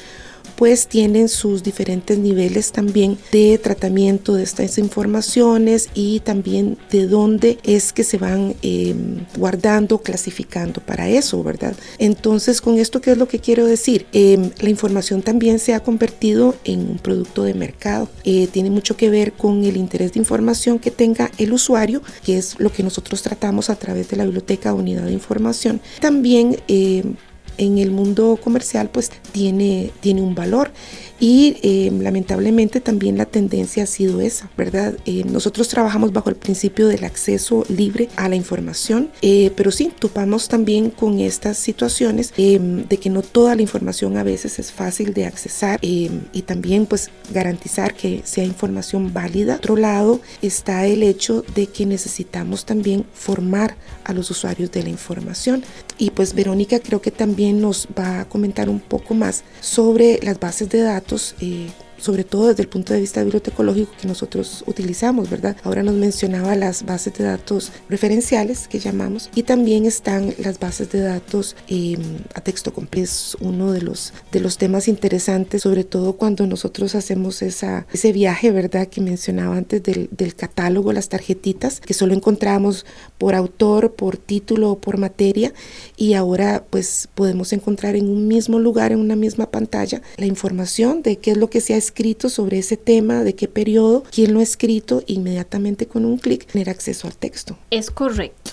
pues 0.58 0.88
tienen 0.88 1.30
sus 1.30 1.64
diferentes 1.64 2.18
niveles 2.18 2.72
también 2.72 3.18
de 3.32 3.60
tratamiento 3.60 4.34
de 4.34 4.44
estas 4.44 4.78
informaciones 4.80 5.90
y 5.94 6.20
también 6.22 6.78
de 6.92 7.08
dónde 7.08 7.60
es 7.64 7.94
que 7.94 8.04
se 8.04 8.18
van 8.18 8.56
em, 8.64 9.26
guardando, 9.38 10.00
clasificando 10.00 10.82
para 10.82 11.08
eso, 11.08 11.44
¿verdad? 11.44 11.76
Entonces, 12.00 12.60
con 12.60 12.80
esto, 12.80 13.02
¿qué 13.02 13.12
es 13.12 13.18
lo 13.18 13.28
que 13.28 13.40
quiero 13.40 13.66
decir? 13.66 14.08
Em, 14.14 14.50
la 14.60 14.70
información 14.70 15.22
también 15.22 15.60
se 15.60 15.76
ha 15.76 15.82
convertido 15.82 16.56
en 16.64 16.80
un 16.80 16.98
producto 16.98 17.44
de 17.44 17.54
mercado. 17.54 18.10
Eh, 18.24 18.48
tiene 18.52 18.72
mucho 18.72 18.98
que 18.98 19.10
ver 19.10 19.34
con 19.34 19.64
el 19.64 19.78
interés 19.78 20.14
de 20.14 20.20
información 20.20 20.80
que 20.80 20.90
tenga 20.90 21.32
el 21.38 21.54
usuario, 21.54 22.02
que 22.26 22.38
es 22.38 22.60
lo 22.60 22.72
que 22.72 22.82
nosotros 22.82 23.22
tratamos 23.22 23.70
a 23.70 23.76
través 23.76 24.10
de 24.10 24.18
la 24.18 24.24
biblioteca 24.24 24.74
unidad 24.74 25.04
de 25.04 25.14
información. 25.14 25.82
También 26.02 26.58
em, 26.68 27.16
en 27.58 27.78
el 27.78 27.92
mundo 27.92 28.40
comercial 28.44 28.90
pues 28.90 29.12
tiene, 29.32 29.92
tiene 30.00 30.22
un 30.22 30.36
valor 30.36 30.72
y 31.20 31.58
eh, 31.64 31.92
lamentablemente 31.92 32.80
también 32.80 33.18
la 33.18 33.26
tendencia 33.26 33.84
ha 33.84 33.88
sido 33.88 34.22
esa, 34.22 34.50
¿verdad? 34.58 34.96
Eh, 35.06 35.24
nosotros 35.26 35.68
trabajamos 35.68 36.14
bajo 36.14 36.30
el 36.30 36.36
principio 36.36 36.88
del 36.88 37.04
acceso 37.04 37.66
libre 37.70 38.10
a 38.16 38.30
la 38.30 38.36
información, 38.36 39.10
eh, 39.22 39.52
pero 39.56 39.72
sí, 39.72 39.92
topamos 39.98 40.48
también 40.48 40.92
con 40.92 41.20
estas 41.20 41.58
situaciones 41.58 42.34
de 42.36 43.00
que 43.02 43.10
no 43.10 43.22
toda 43.22 43.56
la 43.56 43.62
información 43.62 44.18
a 44.18 44.24
veces 44.24 44.60
es 44.60 44.72
fácil 44.72 45.14
de 45.14 45.26
accesar 45.26 45.80
y 45.82 46.10
también 46.46 46.86
pues 46.86 47.10
garantizar 47.32 47.94
que 47.94 48.22
sea 48.24 48.44
información 48.44 49.14
válida. 49.14 49.56
Otro 49.56 49.76
lado 49.76 50.22
está 50.42 50.86
el 50.86 51.04
hecho 51.04 51.44
de 51.56 51.68
que 51.68 51.86
necesitamos 51.86 52.66
también 52.66 53.06
formar 53.14 53.76
a 54.04 54.14
los 54.14 54.30
usuarios 54.30 54.72
de 54.72 54.84
la 54.84 54.90
información 54.90 55.64
y 55.98 56.12
pues 56.12 56.34
Verónica 56.34 56.80
creo 56.80 57.02
que 57.02 57.12
también 57.12 57.60
nos 57.60 57.88
va 57.98 58.22
a 58.22 58.30
comentar 58.30 58.70
un 58.70 58.80
poco 58.80 59.14
más 59.14 59.44
sobre 59.62 60.20
las 60.22 60.40
bases 60.40 60.70
de 60.70 60.82
datos 60.82 61.07
eh, 61.42 61.72
sobre 61.98 62.24
todo 62.24 62.48
desde 62.48 62.64
el 62.64 62.70
punto 62.70 62.94
de 62.94 63.00
vista 63.00 63.24
bibliotecológico 63.24 63.92
que 64.00 64.08
nosotros 64.08 64.64
utilizamos, 64.68 65.30
¿verdad? 65.30 65.56
Ahora 65.64 65.84
nos 65.84 65.96
mencionaba 65.96 66.56
las 66.56 66.86
bases 66.86 67.14
de 67.14 67.24
datos 67.24 67.72
referenciales 67.90 68.68
que 68.68 68.80
llamamos 68.80 69.30
y 69.36 69.44
también 69.44 69.86
están 69.86 70.34
las 70.40 70.60
bases 70.60 70.92
de 70.92 71.02
datos 71.02 71.56
em, 71.68 72.00
a 72.34 72.42
texto 72.42 72.74
completo. 72.74 72.88
Es 72.98 73.38
uno 73.42 73.74
de 73.74 73.82
los, 73.82 74.14
de 74.32 74.40
los 74.40 74.58
temas 74.58 74.88
interesantes, 74.88 75.62
sobre 75.62 75.84
todo 75.84 76.14
cuando 76.14 76.48
nosotros 76.48 76.96
hacemos 76.96 77.42
esa, 77.42 77.86
ese 77.94 78.12
viaje, 78.12 78.52
¿verdad? 78.52 78.88
Que 78.88 79.02
mencionaba 79.02 79.56
antes 79.56 79.84
del, 79.84 80.10
del 80.12 80.36
catálogo, 80.36 80.94
las 80.94 81.10
tarjetitas, 81.10 81.80
que 81.80 81.94
solo 81.94 82.14
encontramos 82.14 82.86
por 83.18 83.36
autor, 83.36 83.94
por 83.94 84.18
título 84.18 84.72
o 84.72 84.80
por 84.80 84.98
materia 84.98 85.54
y 85.96 86.14
ahora 86.14 86.64
pues 86.70 87.10
podemos 87.14 87.54
encontrar 87.54 87.96
en 87.96 88.10
un 88.10 88.28
mismo 88.28 88.60
lugar, 88.60 88.92
en 88.92 89.00
una 89.00 89.16
misma 89.16 89.52
pantalla, 89.52 90.02
la 90.18 90.26
información 90.26 91.02
de 91.02 91.18
qué 91.18 91.32
es 91.32 91.38
lo 91.38 91.50
que 91.50 91.62
se 91.62 91.74
ha 91.74 91.78
escrito 91.88 92.30
sobre 92.30 92.60
ese 92.60 92.78
tema, 92.78 93.24
de 93.24 93.34
qué 93.34 93.48
periodo, 93.48 94.04
quién 94.12 94.34
lo 94.34 94.40
ha 94.40 94.44
escrito, 94.44 95.04
inmediatamente 95.08 95.88
con 95.88 96.06
un 96.06 96.18
clic 96.18 96.46
tener 96.46 96.70
acceso 96.70 97.08
al 97.08 97.16
texto. 97.16 97.58
Es 97.72 97.90
correcto. 97.90 98.52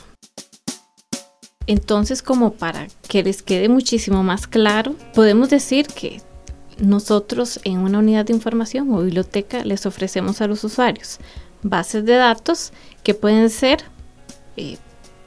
Entonces, 1.67 2.23
como 2.23 2.53
para 2.53 2.89
que 3.09 3.23
les 3.23 3.43
quede 3.43 3.69
muchísimo 3.69 4.23
más 4.23 4.47
claro, 4.47 4.95
podemos 5.15 5.51
decir 5.51 5.87
que 5.87 6.21
nosotros 6.79 7.61
en 7.65 7.79
una 7.79 7.99
unidad 7.99 8.27
de 8.27 8.35
información 8.35 8.93
o 8.93 9.03
biblioteca 9.03 9.65
les 9.65 9.87
ofrecemos 9.87 10.41
a 10.41 10.47
los 10.47 10.65
usuarios 10.65 11.19
bases 11.63 12.05
de 12.05 12.15
datos 12.15 12.73
que 13.03 13.15
pueden 13.15 13.49
ser 13.49 13.85
eh, 14.57 14.77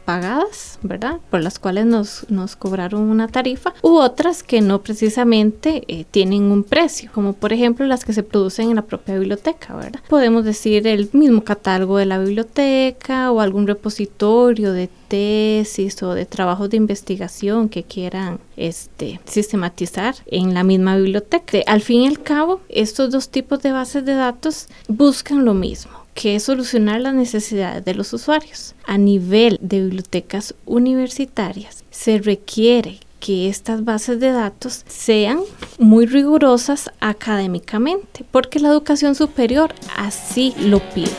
pagadas, 0.08 0.80
¿verdad? 0.84 1.18
Por 1.30 1.42
las 1.42 1.60
cuales 1.60 1.86
nos, 1.86 2.26
nos 2.30 2.56
cobraron 2.56 3.02
una 3.02 3.28
tarifa, 3.28 3.74
u 3.82 3.98
otras 3.98 4.42
que 4.42 4.62
no 4.62 4.82
precisamente 4.82 5.84
eh, 5.90 6.06
tienen 6.10 6.44
un 6.44 6.64
precio, 6.64 7.12
como 7.14 7.34
por 7.34 7.52
ejemplo 7.52 7.86
las 7.86 8.06
que 8.06 8.14
se 8.14 8.24
producen 8.24 8.70
en 8.70 8.78
la 8.78 8.84
propia 8.84 9.20
biblioteca, 9.20 9.76
¿verdad? 9.76 10.00
Podemos 10.08 10.46
decir 10.46 10.88
el 10.88 11.10
mismo 11.12 11.44
catálogo 11.44 11.98
de 11.98 12.06
la 12.06 12.20
biblioteca 12.20 13.34
o 13.34 13.42
algún 13.42 13.68
repositorio 13.68 14.72
de 14.72 14.90
tesis 15.10 16.02
o 16.02 16.14
de 16.14 16.26
trabajos 16.26 16.70
de 16.70 16.78
investigación 16.78 17.68
que 17.68 17.84
quieran 17.84 18.40
este, 18.56 19.20
sistematizar 19.26 20.16
en 20.28 20.54
la 20.54 20.64
misma 20.64 20.96
biblioteca. 20.96 21.58
Al 21.66 21.82
fin 21.82 22.04
y 22.04 22.08
al 22.08 22.24
cabo, 22.24 22.62
estos 22.70 23.12
dos 23.12 23.28
tipos 23.28 23.62
de 23.62 23.74
bases 23.74 24.06
de 24.06 24.14
datos 24.14 24.70
buscan 24.88 25.44
lo 25.44 25.54
mismo 25.54 26.07
que 26.18 26.36
es 26.36 26.44
solucionar 26.44 27.00
las 27.00 27.14
necesidades 27.14 27.86
de 27.86 27.94
los 27.94 28.12
usuarios. 28.12 28.74
A 28.88 28.98
nivel 28.98 29.60
de 29.62 29.84
bibliotecas 29.84 30.56
universitarias 30.66 31.84
se 31.92 32.18
requiere 32.18 33.00
que 33.20 33.48
estas 33.48 33.86
bases 33.86 34.20
de 34.20 34.32
datos 34.32 34.84
sean 34.88 35.42
muy 35.78 36.08
rigurosas 36.08 36.90
académicamente, 37.02 38.26
porque 38.32 38.60
la 38.60 38.70
educación 38.70 39.14
superior 39.14 39.76
así 39.96 40.56
lo 40.60 40.80
pide. 40.80 41.12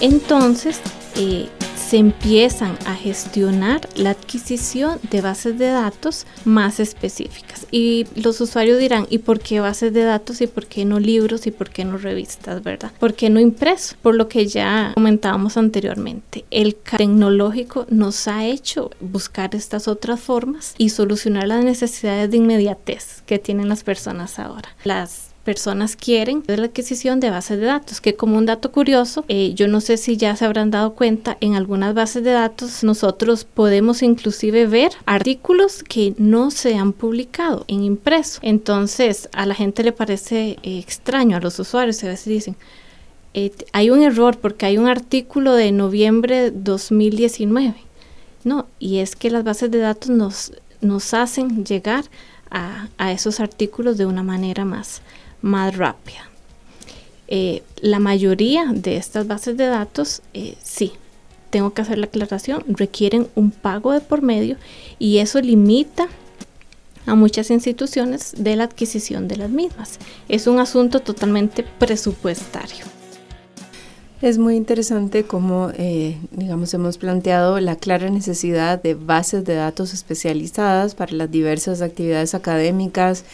Entonces, 0.00 0.80
eh, 1.16 1.50
se 1.92 1.98
empiezan 1.98 2.78
a 2.86 2.94
gestionar 2.94 3.86
la 3.96 4.12
adquisición 4.12 4.98
de 5.10 5.20
bases 5.20 5.58
de 5.58 5.66
datos 5.66 6.26
más 6.46 6.80
específicas. 6.80 7.66
Y 7.70 8.06
los 8.14 8.40
usuarios 8.40 8.78
dirán, 8.78 9.06
¿y 9.10 9.18
por 9.18 9.40
qué 9.40 9.60
bases 9.60 9.92
de 9.92 10.02
datos 10.02 10.40
y 10.40 10.46
por 10.46 10.64
qué 10.64 10.86
no 10.86 10.98
libros 10.98 11.46
y 11.46 11.50
por 11.50 11.68
qué 11.68 11.84
no 11.84 11.98
revistas, 11.98 12.62
verdad? 12.62 12.92
¿Por 12.98 13.12
qué 13.12 13.28
no 13.28 13.40
impreso? 13.40 13.94
Por 14.00 14.14
lo 14.14 14.26
que 14.26 14.46
ya 14.46 14.92
comentábamos 14.94 15.58
anteriormente, 15.58 16.46
el 16.50 16.76
tecnológico 16.76 17.84
nos 17.90 18.26
ha 18.26 18.46
hecho 18.46 18.90
buscar 19.00 19.54
estas 19.54 19.86
otras 19.86 20.18
formas 20.18 20.74
y 20.78 20.88
solucionar 20.88 21.46
las 21.46 21.62
necesidades 21.62 22.30
de 22.30 22.38
inmediatez 22.38 23.22
que 23.26 23.38
tienen 23.38 23.68
las 23.68 23.84
personas 23.84 24.38
ahora. 24.38 24.70
Las 24.84 25.31
personas 25.44 25.96
quieren 25.96 26.42
la 26.46 26.66
adquisición 26.66 27.20
de 27.20 27.30
bases 27.30 27.58
de 27.58 27.66
datos, 27.66 28.00
que 28.00 28.14
como 28.14 28.38
un 28.38 28.46
dato 28.46 28.70
curioso, 28.70 29.24
eh, 29.28 29.52
yo 29.54 29.68
no 29.68 29.80
sé 29.80 29.96
si 29.96 30.16
ya 30.16 30.36
se 30.36 30.44
habrán 30.44 30.70
dado 30.70 30.94
cuenta, 30.94 31.36
en 31.40 31.54
algunas 31.54 31.94
bases 31.94 32.22
de 32.24 32.30
datos 32.30 32.84
nosotros 32.84 33.44
podemos 33.44 34.02
inclusive 34.02 34.66
ver 34.66 34.92
artículos 35.06 35.82
que 35.82 36.14
no 36.18 36.50
se 36.50 36.76
han 36.76 36.92
publicado 36.92 37.64
en 37.68 37.82
impreso. 37.82 38.38
Entonces 38.42 39.28
a 39.32 39.46
la 39.46 39.54
gente 39.54 39.82
le 39.82 39.92
parece 39.92 40.58
eh, 40.62 40.78
extraño, 40.78 41.36
a 41.36 41.40
los 41.40 41.58
usuarios 41.58 42.02
a 42.04 42.08
veces 42.08 42.26
dicen, 42.26 42.56
eh, 43.34 43.50
hay 43.72 43.90
un 43.90 44.02
error 44.02 44.38
porque 44.38 44.66
hay 44.66 44.78
un 44.78 44.86
artículo 44.88 45.54
de 45.54 45.72
noviembre 45.72 46.50
2019. 46.50 47.74
No, 48.44 48.66
y 48.78 48.98
es 48.98 49.14
que 49.14 49.30
las 49.30 49.44
bases 49.44 49.70
de 49.70 49.78
datos 49.78 50.10
nos, 50.10 50.52
nos 50.80 51.14
hacen 51.14 51.64
llegar 51.64 52.04
a, 52.50 52.88
a 52.98 53.12
esos 53.12 53.40
artículos 53.40 53.96
de 53.96 54.06
una 54.06 54.22
manera 54.22 54.64
más, 54.64 55.00
más 55.42 55.76
rápida. 55.76 56.28
Eh, 57.28 57.62
la 57.80 57.98
mayoría 57.98 58.66
de 58.72 58.96
estas 58.96 59.26
bases 59.26 59.56
de 59.56 59.66
datos, 59.66 60.22
eh, 60.34 60.56
sí, 60.62 60.92
tengo 61.50 61.72
que 61.72 61.82
hacer 61.82 61.98
la 61.98 62.06
aclaración, 62.06 62.64
requieren 62.66 63.28
un 63.34 63.50
pago 63.50 63.92
de 63.92 64.00
por 64.00 64.22
medio 64.22 64.56
y 64.98 65.18
eso 65.18 65.40
limita 65.40 66.08
a 67.06 67.14
muchas 67.14 67.50
instituciones 67.50 68.34
de 68.36 68.56
la 68.56 68.64
adquisición 68.64 69.28
de 69.28 69.36
las 69.36 69.50
mismas. 69.50 69.98
Es 70.28 70.46
un 70.46 70.58
asunto 70.58 71.00
totalmente 71.00 71.64
presupuestario. 71.78 72.84
Es 74.22 74.38
muy 74.38 74.54
interesante 74.54 75.24
cómo, 75.24 75.72
eh, 75.76 76.16
digamos, 76.30 76.72
hemos 76.74 76.96
planteado 76.96 77.58
la 77.58 77.74
clara 77.74 78.08
necesidad 78.08 78.80
de 78.80 78.94
bases 78.94 79.44
de 79.44 79.56
datos 79.56 79.92
especializadas 79.92 80.94
para 80.94 81.12
las 81.12 81.28
diversas 81.28 81.82
actividades 81.82 82.32
académicas 82.34 83.24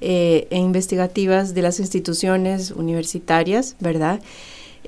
eh, 0.00 0.46
e 0.50 0.58
investigativas 0.58 1.54
de 1.54 1.62
las 1.62 1.80
instituciones 1.80 2.70
universitarias, 2.70 3.76
¿verdad? 3.80 4.20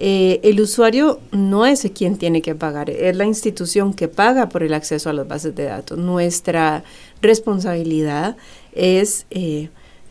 Eh, 0.00 0.38
el 0.44 0.60
usuario 0.60 1.18
no 1.32 1.66
es 1.66 1.90
quien 1.92 2.18
tiene 2.18 2.40
que 2.40 2.54
pagar, 2.54 2.88
es 2.88 3.16
la 3.16 3.24
institución 3.24 3.92
que 3.92 4.06
paga 4.06 4.48
por 4.48 4.62
el 4.62 4.72
acceso 4.72 5.10
a 5.10 5.12
las 5.12 5.26
bases 5.26 5.56
de 5.56 5.64
datos. 5.64 5.98
Nuestra 5.98 6.84
responsabilidad 7.20 8.36
es 8.74 9.26
eh, 9.30 9.70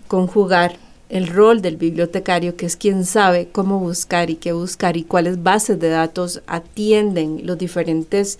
conjugar 0.09 0.75
el 1.07 1.27
rol 1.27 1.61
del 1.61 1.77
bibliotecario, 1.77 2.57
que 2.57 2.65
es 2.65 2.75
quien 2.75 3.05
sabe 3.05 3.47
cómo 3.49 3.79
buscar 3.79 4.29
y 4.29 4.35
qué 4.35 4.51
buscar 4.51 4.97
y 4.97 5.03
cuáles 5.03 5.41
bases 5.41 5.79
de 5.79 5.87
datos 5.87 6.41
atienden 6.47 7.45
los 7.45 7.57
diferentes 7.57 8.39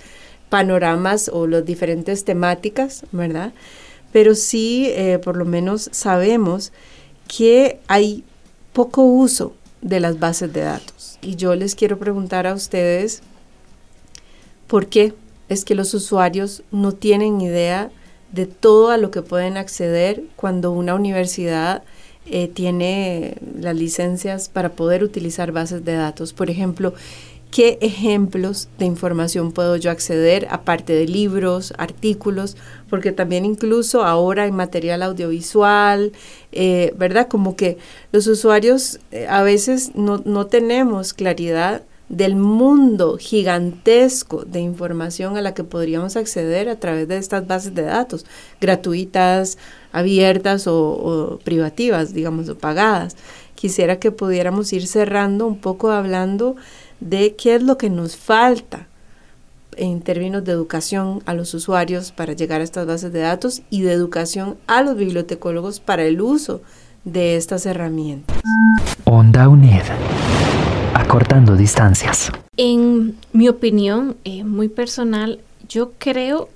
panoramas 0.50 1.30
o 1.32 1.48
las 1.48 1.66
diferentes 1.66 2.26
temáticas, 2.26 3.06
¿verdad? 3.14 3.54
Pero 4.12 4.36
sí 4.36 4.88
eh, 4.90 5.20
por 5.24 5.38
lo 5.38 5.46
menos 5.46 5.90
sabemos 5.92 6.72
que 7.28 7.80
hay 7.88 8.24
poco 8.74 9.04
uso 9.04 9.54
de 9.82 10.00
las 10.00 10.20
bases 10.20 10.54
de 10.54 10.62
datos. 10.62 11.20
Y 11.22 11.36
yo 11.36 11.56
les 11.56 11.76
quiero 11.76 11.98
preguntar 11.98 12.48
a 12.48 12.54
ustedes 12.54 13.22
por 14.68 14.88
qué 14.88 15.14
es 15.50 15.66
que 15.66 15.76
los 15.76 15.94
usuarios 15.94 16.64
no 16.72 16.92
tienen 16.92 17.42
idea 17.42 17.90
de 18.32 18.46
todo 18.46 18.92
a 18.92 18.98
lo 18.98 19.12
que 19.12 19.22
pueden 19.22 19.58
acceder 19.58 20.24
cuando 20.36 20.72
una 20.72 20.96
universidad 20.96 21.84
eh, 22.26 22.50
tiene 22.50 23.38
las 23.58 23.76
licencias 23.76 24.50
para 24.50 24.74
poder 24.74 25.04
utilizar 25.04 25.54
bases 25.54 25.86
de 25.86 25.94
datos. 25.94 26.34
Por 26.34 26.50
ejemplo, 26.50 26.94
¿qué 27.58 27.80
ejemplos 27.82 28.70
de 28.78 28.86
información 28.86 29.52
puedo 29.52 29.78
yo 29.78 29.90
acceder 29.90 30.48
aparte 30.52 30.94
de 30.94 31.08
libros, 31.08 31.74
artículos? 31.80 32.56
porque 32.88 33.12
también 33.12 33.46
incluso 33.46 34.04
ahora 34.04 34.46
en 34.46 34.56
material 34.56 35.02
audiovisual, 35.02 36.12
eh, 36.52 36.94
¿verdad? 36.96 37.28
Como 37.28 37.56
que 37.56 37.80
los 38.12 38.28
usuarios 38.28 39.00
eh, 39.10 39.26
a 39.28 39.42
veces 39.42 39.96
no, 39.96 40.22
no 40.24 40.46
tenemos 40.46 41.16
claridad 41.16 41.82
del 42.10 42.36
mundo 42.36 43.18
gigantesco 43.18 44.46
de 44.46 44.60
información 44.60 45.36
a 45.36 45.42
la 45.42 45.56
que 45.56 45.64
podríamos 45.64 46.16
acceder 46.16 46.70
a 46.70 46.80
través 46.80 47.08
de 47.08 47.18
estas 47.18 47.48
bases 47.48 47.74
de 47.74 47.82
datos, 47.82 48.28
gratuitas, 48.62 49.58
abiertas 49.92 50.68
o, 50.68 50.78
o, 50.78 51.40
privativas, 51.40 52.14
digamos, 52.14 52.50
o 52.50 52.56
pagadas. 52.56 53.18
Quisiera 53.56 54.00
que 54.00 54.12
pudiéramos 54.12 54.72
ir 54.74 54.86
cerrando 54.86 55.48
un 55.48 55.58
poco 55.58 55.90
hablando 55.90 56.56
de 57.00 57.36
qué 57.36 57.56
es 57.56 57.64
lo 57.64 57.78
que 57.78 57.90
nos 57.90 58.16
falta 58.16 58.88
en 59.78 60.02
términos 60.02 60.44
de 60.44 60.52
educación 60.52 61.22
a 61.26 61.34
los 61.34 61.54
usuarios 61.54 62.12
para 62.12 62.34
llegar 62.34 62.62
a 62.62 62.64
estas 62.64 62.88
bases 62.88 63.14
de 63.14 63.20
datos 63.20 63.62
y 63.70 63.82
de 63.82 63.94
educación 63.94 64.58
a 64.68 64.82
los 64.82 64.98
bibliotecólogos 64.98 65.80
para 65.80 66.04
el 66.04 66.22
uso 66.22 66.62
de 67.04 67.38
estas 67.38 67.66
herramientas. 67.66 68.38
Onda 69.06 69.48
UNED. 69.48 69.84
Acortando 70.94 71.56
distancias. 71.56 72.32
En 72.58 73.16
mi 73.34 73.48
opinión 73.48 74.18
eh, 74.24 74.44
muy 74.44 74.68
personal, 74.68 75.40
yo 75.70 75.94
creo 76.00 76.50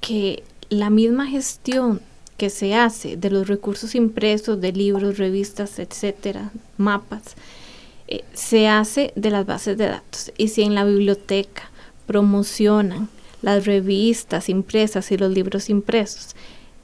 que 0.00 0.44
la 0.68 0.90
misma 0.90 1.26
gestión 1.26 2.00
que 2.36 2.50
se 2.50 2.74
hace 2.74 3.16
de 3.16 3.30
los 3.30 3.48
recursos 3.48 3.94
impresos, 3.94 4.60
de 4.60 4.72
libros, 4.72 5.18
revistas, 5.18 5.78
etcétera, 5.78 6.50
mapas, 6.78 7.36
se 8.32 8.68
hace 8.68 9.12
de 9.16 9.30
las 9.30 9.46
bases 9.46 9.76
de 9.78 9.86
datos. 9.86 10.32
Y 10.36 10.48
si 10.48 10.62
en 10.62 10.74
la 10.74 10.84
biblioteca 10.84 11.70
promocionan 12.06 13.08
las 13.42 13.66
revistas 13.66 14.48
impresas 14.48 15.10
y 15.12 15.16
los 15.16 15.32
libros 15.32 15.70
impresos, 15.70 16.34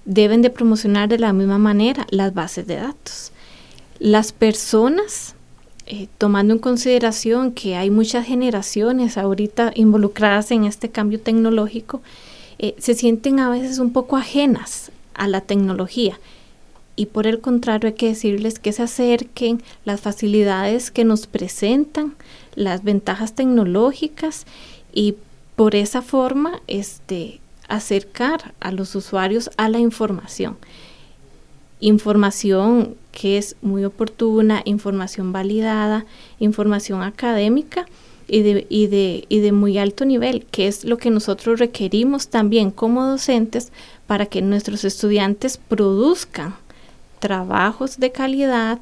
deben 0.05 0.41
de 0.41 0.51
promocionar 0.51 1.09
de 1.09 1.19
la 1.19 1.33
misma 1.33 1.59
manera 1.59 2.07
las 2.11 2.33
bases 2.33 2.67
de 2.67 2.77
datos. 2.77 3.33
las 3.99 4.33
personas, 4.33 5.35
eh, 5.87 6.07
tomando 6.19 6.53
en 6.53 6.61
consideración 6.61 7.53
que 7.53 7.77
hay 7.77 7.89
muchas 7.89 8.27
generaciones 8.27 9.17
ahorita 9.17 9.73
involucradas 9.75 10.51
en 10.51 10.65
este 10.65 10.91
cambio 10.91 11.19
tecnológico, 11.19 12.03
eh, 12.59 12.75
se 12.79 12.93
sienten 12.95 13.41
a 13.41 13.49
veces 13.49 13.79
un 13.79 13.93
poco 13.95 14.17
ajenas 14.19 14.91
a 15.15 15.29
la 15.29 15.41
tecnología. 15.41 16.21
Y 16.97 17.07
por 17.07 17.27
el 17.27 17.41
contrario 17.41 17.89
hay 17.89 17.95
que 17.95 18.09
decirles 18.09 18.59
que 18.59 18.73
se 18.73 18.83
acerquen 18.83 19.63
las 19.85 20.01
facilidades 20.01 20.91
que 20.91 21.05
nos 21.05 21.27
presentan, 21.27 22.15
las 22.55 22.83
ventajas 22.83 23.35
tecnológicas 23.35 24.47
y 24.95 25.17
por 25.57 25.75
esa 25.75 26.01
forma 26.01 26.61
este, 26.67 27.41
acercar 27.69 28.55
a 28.61 28.73
los 28.73 28.95
usuarios 28.95 29.51
a 29.59 29.69
la 29.69 29.79
información. 29.79 30.57
Información 31.81 32.97
que 33.13 33.37
es 33.37 33.57
muy 33.61 33.85
oportuna, 33.85 34.63
información 34.65 35.33
validada, 35.33 36.07
información 36.39 37.03
académica 37.03 37.87
y 38.29 38.41
de, 38.41 38.67
y 38.71 38.87
de, 38.87 39.25
y 39.29 39.41
de 39.41 39.53
muy 39.53 39.77
alto 39.77 40.07
nivel, 40.07 40.47
que 40.51 40.67
es 40.67 40.85
lo 40.85 40.97
que 40.97 41.11
nosotros 41.11 41.59
requerimos 41.59 42.29
también 42.29 42.71
como 42.71 43.05
docentes 43.05 43.73
para 44.07 44.27
que 44.27 44.41
nuestros 44.41 44.85
estudiantes 44.85 45.59
produzcan 45.59 46.55
trabajos 47.27 47.99
de 47.99 48.13
calidad 48.13 48.79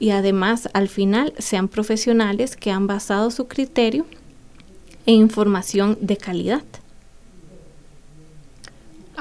y 0.00 0.10
además 0.10 0.68
al 0.72 0.88
final 0.88 1.32
sean 1.38 1.68
profesionales 1.68 2.56
que 2.56 2.72
han 2.72 2.88
basado 2.88 3.30
su 3.30 3.46
criterio 3.46 4.04
en 5.06 5.14
información 5.14 5.96
de 6.00 6.16
calidad 6.16 6.64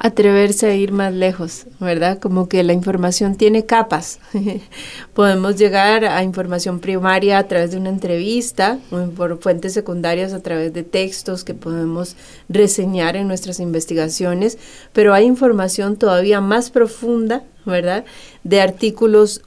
atreverse 0.01 0.67
a 0.67 0.75
ir 0.75 0.93
más 0.93 1.13
lejos, 1.13 1.65
¿verdad? 1.79 2.19
Como 2.19 2.47
que 2.47 2.63
la 2.63 2.71
información 2.71 3.35
tiene 3.35 3.65
capas. 3.65 4.19
Podemos 5.13 5.57
llegar 5.57 6.05
a 6.05 6.23
información 6.23 6.79
primaria 6.79 7.37
a 7.37 7.47
través 7.47 7.71
de 7.71 7.77
una 7.77 7.89
entrevista, 7.89 8.79
o 8.91 9.09
por 9.09 9.39
fuentes 9.39 9.73
secundarias 9.73 10.31
a 10.31 10.41
través 10.41 10.73
de 10.73 10.83
textos 10.83 11.43
que 11.43 11.53
podemos 11.53 12.15
reseñar 12.47 13.17
en 13.17 13.27
nuestras 13.27 13.59
investigaciones, 13.59 14.57
pero 14.93 15.13
hay 15.13 15.25
información 15.25 15.97
todavía 15.97 16.39
más 16.39 16.69
profunda, 16.69 17.43
¿verdad? 17.65 18.05
De 18.43 18.61
artículos 18.61 19.41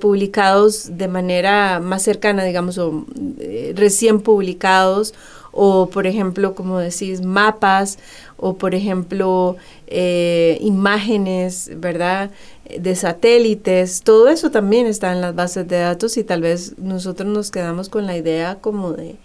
publicados 0.00 0.98
de 0.98 1.08
manera 1.08 1.80
más 1.80 2.02
cercana, 2.02 2.44
digamos, 2.44 2.76
o 2.78 3.04
eh, 3.38 3.72
recién 3.76 4.20
publicados 4.20 5.14
o 5.52 5.88
por 5.90 6.06
ejemplo, 6.06 6.54
como 6.54 6.78
decís, 6.78 7.22
mapas 7.22 7.98
o 8.36 8.56
por 8.56 8.74
ejemplo, 8.74 9.56
eh, 9.86 10.58
imágenes, 10.60 11.70
¿verdad? 11.76 12.30
De 12.78 12.94
satélites, 12.94 14.02
todo 14.02 14.28
eso 14.28 14.50
también 14.50 14.86
está 14.86 15.12
en 15.12 15.20
las 15.20 15.34
bases 15.34 15.66
de 15.68 15.78
datos 15.78 16.16
y 16.16 16.24
tal 16.24 16.42
vez 16.42 16.78
nosotros 16.78 17.28
nos 17.28 17.50
quedamos 17.50 17.88
con 17.88 18.06
la 18.06 18.16
idea 18.16 18.58
como 18.60 18.92
de, 18.92 19.16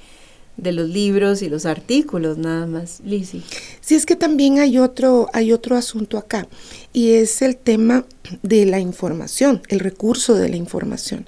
de 0.58 0.72
los 0.72 0.90
libros 0.90 1.42
y 1.42 1.50
los 1.50 1.66
artículos 1.66 2.38
nada 2.38 2.66
más, 2.66 3.02
Lizzie. 3.06 3.44
Sí, 3.82 3.96
es 3.96 4.06
que 4.06 4.16
también 4.16 4.60
hay 4.60 4.80
otro, 4.80 5.28
hay 5.32 5.54
otro 5.54 5.76
asunto 5.76 6.18
acá 6.18 6.48
y 6.96 7.16
es 7.16 7.42
el 7.42 7.58
tema 7.58 8.06
de 8.42 8.66
la 8.66 8.80
información, 8.80 9.62
el 9.68 9.82
recurso 9.82 10.34
de 10.34 10.48
la 10.48 10.56
información. 10.56 11.28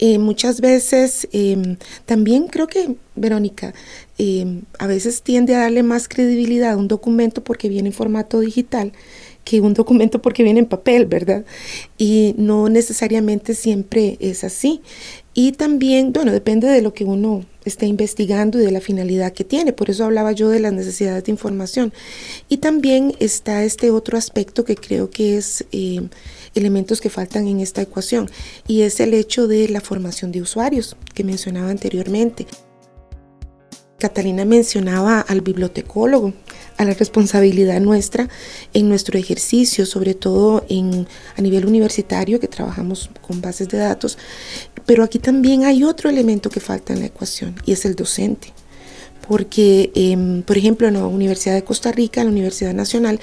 Eh, 0.00 0.18
muchas 0.18 0.60
veces 0.60 1.28
em, 1.30 1.76
también 2.04 2.48
creo 2.48 2.66
que, 2.66 2.96
Verónica, 3.14 3.74
em, 4.18 4.62
a 4.80 4.88
veces 4.88 5.22
tiende 5.22 5.54
a 5.54 5.60
darle 5.60 5.84
más 5.84 6.08
credibilidad 6.08 6.72
a 6.72 6.76
un 6.76 6.88
documento 6.88 7.44
porque 7.44 7.68
viene 7.68 7.90
en 7.90 7.94
formato 7.94 8.40
digital 8.40 8.92
que 9.44 9.60
un 9.60 9.74
documento 9.74 10.22
porque 10.22 10.42
viene 10.42 10.60
en 10.60 10.66
papel, 10.66 11.06
¿verdad? 11.06 11.44
Y 11.98 12.34
no 12.38 12.68
necesariamente 12.68 13.54
siempre 13.54 14.16
es 14.20 14.42
así. 14.44 14.80
Y 15.34 15.52
también, 15.52 16.12
bueno, 16.12 16.32
depende 16.32 16.68
de 16.68 16.80
lo 16.80 16.94
que 16.94 17.04
uno 17.04 17.44
esté 17.64 17.86
investigando 17.86 18.60
y 18.60 18.64
de 18.64 18.70
la 18.70 18.80
finalidad 18.80 19.32
que 19.32 19.44
tiene. 19.44 19.72
Por 19.72 19.90
eso 19.90 20.04
hablaba 20.04 20.32
yo 20.32 20.48
de 20.48 20.60
las 20.60 20.72
necesidades 20.72 21.24
de 21.24 21.32
información. 21.32 21.92
Y 22.48 22.58
también 22.58 23.14
está 23.20 23.64
este 23.64 23.90
otro 23.90 24.16
aspecto 24.16 24.64
que 24.64 24.76
creo 24.76 25.10
que 25.10 25.36
es 25.36 25.64
eh, 25.72 26.08
elementos 26.54 27.00
que 27.00 27.10
faltan 27.10 27.48
en 27.48 27.60
esta 27.60 27.82
ecuación 27.82 28.30
y 28.66 28.82
es 28.82 29.00
el 29.00 29.14
hecho 29.14 29.48
de 29.48 29.68
la 29.68 29.80
formación 29.80 30.30
de 30.32 30.40
usuarios 30.40 30.96
que 31.14 31.24
mencionaba 31.24 31.70
anteriormente. 31.70 32.46
Catalina 33.98 34.44
mencionaba 34.44 35.20
al 35.20 35.40
bibliotecólogo, 35.40 36.34
a 36.76 36.84
la 36.84 36.94
responsabilidad 36.94 37.80
nuestra 37.80 38.28
en 38.72 38.88
nuestro 38.88 39.18
ejercicio, 39.18 39.86
sobre 39.86 40.14
todo 40.14 40.64
en, 40.68 41.06
a 41.36 41.40
nivel 41.40 41.66
universitario, 41.66 42.40
que 42.40 42.48
trabajamos 42.48 43.10
con 43.20 43.40
bases 43.40 43.68
de 43.68 43.78
datos. 43.78 44.18
Pero 44.86 45.04
aquí 45.04 45.18
también 45.18 45.64
hay 45.64 45.84
otro 45.84 46.10
elemento 46.10 46.50
que 46.50 46.60
falta 46.60 46.92
en 46.92 47.00
la 47.00 47.06
ecuación 47.06 47.54
y 47.64 47.72
es 47.72 47.84
el 47.84 47.94
docente 47.94 48.52
porque, 49.28 49.90
em, 49.94 50.42
por 50.42 50.58
ejemplo, 50.58 50.86
en 50.88 50.94
la 50.94 51.06
Universidad 51.06 51.54
de 51.54 51.64
Costa 51.64 51.92
Rica, 51.92 52.20
en 52.20 52.26
la 52.28 52.32
Universidad 52.32 52.74
Nacional, 52.74 53.20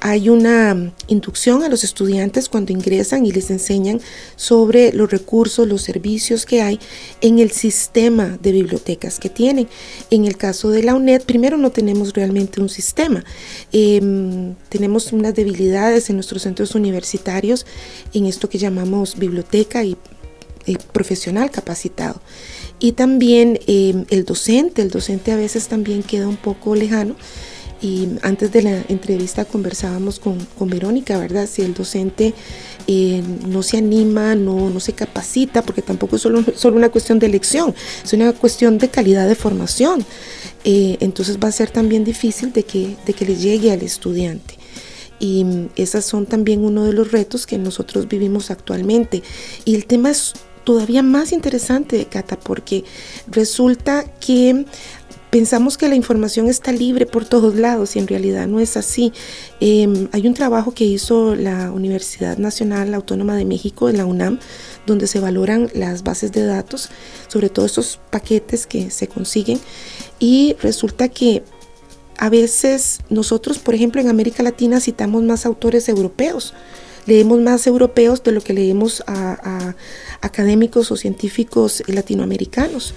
hay 0.00 0.28
una 0.28 0.92
inducción 1.08 1.62
a 1.62 1.68
los 1.68 1.84
estudiantes 1.84 2.48
cuando 2.48 2.72
ingresan 2.72 3.26
y 3.26 3.32
les 3.32 3.50
enseñan 3.50 4.00
sobre 4.36 4.92
los 4.92 5.10
recursos, 5.10 5.66
los 5.66 5.82
servicios 5.82 6.46
que 6.46 6.62
hay 6.62 6.78
en 7.20 7.38
el 7.38 7.50
sistema 7.50 8.38
de 8.40 8.52
bibliotecas 8.52 9.18
que 9.18 9.28
tienen. 9.28 9.68
En 10.10 10.24
el 10.24 10.36
caso 10.36 10.70
de 10.70 10.82
la 10.82 10.94
UNED, 10.94 11.22
primero 11.22 11.56
no 11.56 11.70
tenemos 11.70 12.12
realmente 12.12 12.60
un 12.60 12.68
sistema. 12.68 13.24
Em, 13.72 14.54
tenemos 14.68 15.12
unas 15.12 15.34
debilidades 15.34 16.10
en 16.10 16.16
nuestros 16.16 16.42
centros 16.42 16.74
universitarios 16.74 17.66
en 18.12 18.26
esto 18.26 18.48
que 18.48 18.58
llamamos 18.58 19.16
biblioteca 19.16 19.82
y 19.82 19.96
profesional 20.92 21.50
capacitado. 21.50 22.20
Y 22.80 22.92
también 22.92 23.58
em, 23.66 24.04
el 24.10 24.24
docente, 24.24 24.82
el 24.82 24.90
docente 24.90 25.32
a 25.32 25.36
veces 25.36 25.68
también 25.68 26.02
queda 26.02 26.28
un 26.28 26.36
poco 26.36 26.74
lejano. 26.74 27.16
Y 27.80 28.08
antes 28.22 28.50
de 28.50 28.62
la 28.62 28.84
entrevista 28.88 29.44
conversábamos 29.44 30.18
con, 30.18 30.44
con 30.58 30.68
Verónica, 30.68 31.16
¿verdad? 31.16 31.48
Si 31.48 31.62
el 31.62 31.74
docente 31.74 32.34
eh, 32.88 33.22
no 33.46 33.62
se 33.62 33.78
anima, 33.78 34.34
no, 34.34 34.68
no 34.70 34.80
se 34.80 34.94
capacita, 34.94 35.62
porque 35.62 35.82
tampoco 35.82 36.16
es 36.16 36.22
solo, 36.22 36.42
solo 36.56 36.76
una 36.76 36.88
cuestión 36.88 37.20
de 37.20 37.26
elección, 37.26 37.74
es 38.02 38.12
una 38.12 38.32
cuestión 38.32 38.78
de 38.78 38.88
calidad 38.88 39.28
de 39.28 39.36
formación. 39.36 40.04
Eh, 40.64 40.96
entonces 41.00 41.38
va 41.38 41.48
a 41.48 41.52
ser 41.52 41.70
también 41.70 42.02
difícil 42.02 42.52
de 42.52 42.64
que, 42.64 42.96
de 43.06 43.12
que 43.12 43.24
le 43.24 43.36
llegue 43.36 43.70
al 43.70 43.82
estudiante. 43.82 44.54
Y 45.20 45.44
mm, 45.44 45.68
esos 45.76 46.04
son 46.04 46.26
también 46.26 46.64
uno 46.64 46.84
de 46.84 46.92
los 46.92 47.12
retos 47.12 47.46
que 47.46 47.58
nosotros 47.58 48.08
vivimos 48.08 48.50
actualmente. 48.50 49.22
Y 49.64 49.74
el 49.74 49.86
tema 49.86 50.10
es 50.10 50.32
todavía 50.68 51.02
más 51.02 51.32
interesante, 51.32 52.04
Cata, 52.04 52.38
porque 52.38 52.84
resulta 53.26 54.04
que 54.20 54.66
pensamos 55.30 55.78
que 55.78 55.88
la 55.88 55.94
información 55.94 56.46
está 56.46 56.72
libre 56.72 57.06
por 57.06 57.24
todos 57.24 57.54
lados 57.54 57.96
y 57.96 58.00
en 58.00 58.06
realidad 58.06 58.46
no 58.46 58.60
es 58.60 58.76
así. 58.76 59.14
Em, 59.60 60.08
hay 60.12 60.26
un 60.26 60.34
trabajo 60.34 60.74
que 60.74 60.84
hizo 60.84 61.34
la 61.34 61.72
Universidad 61.72 62.36
Nacional 62.36 62.92
Autónoma 62.92 63.34
de 63.34 63.46
México, 63.46 63.90
la 63.92 64.04
UNAM, 64.04 64.40
donde 64.86 65.06
se 65.06 65.20
valoran 65.20 65.70
las 65.72 66.02
bases 66.02 66.32
de 66.32 66.44
datos, 66.44 66.90
sobre 67.28 67.48
todo 67.48 67.64
esos 67.64 67.98
paquetes 68.10 68.66
que 68.66 68.90
se 68.90 69.08
consiguen, 69.08 69.58
y 70.18 70.54
resulta 70.60 71.08
que 71.08 71.44
a 72.18 72.28
veces 72.28 72.98
nosotros, 73.08 73.56
por 73.56 73.74
ejemplo, 73.74 74.02
en 74.02 74.10
América 74.10 74.42
Latina 74.42 74.80
citamos 74.80 75.22
más 75.22 75.46
autores 75.46 75.88
europeos 75.88 76.52
leemos 77.08 77.40
más 77.40 77.66
europeos 77.66 78.22
de 78.22 78.32
lo 78.32 78.42
que 78.42 78.52
leemos 78.52 79.02
a, 79.06 79.74
académicos 80.20 80.92
o 80.92 80.96
científicos 80.96 81.82
latinoamericanos. 81.86 82.94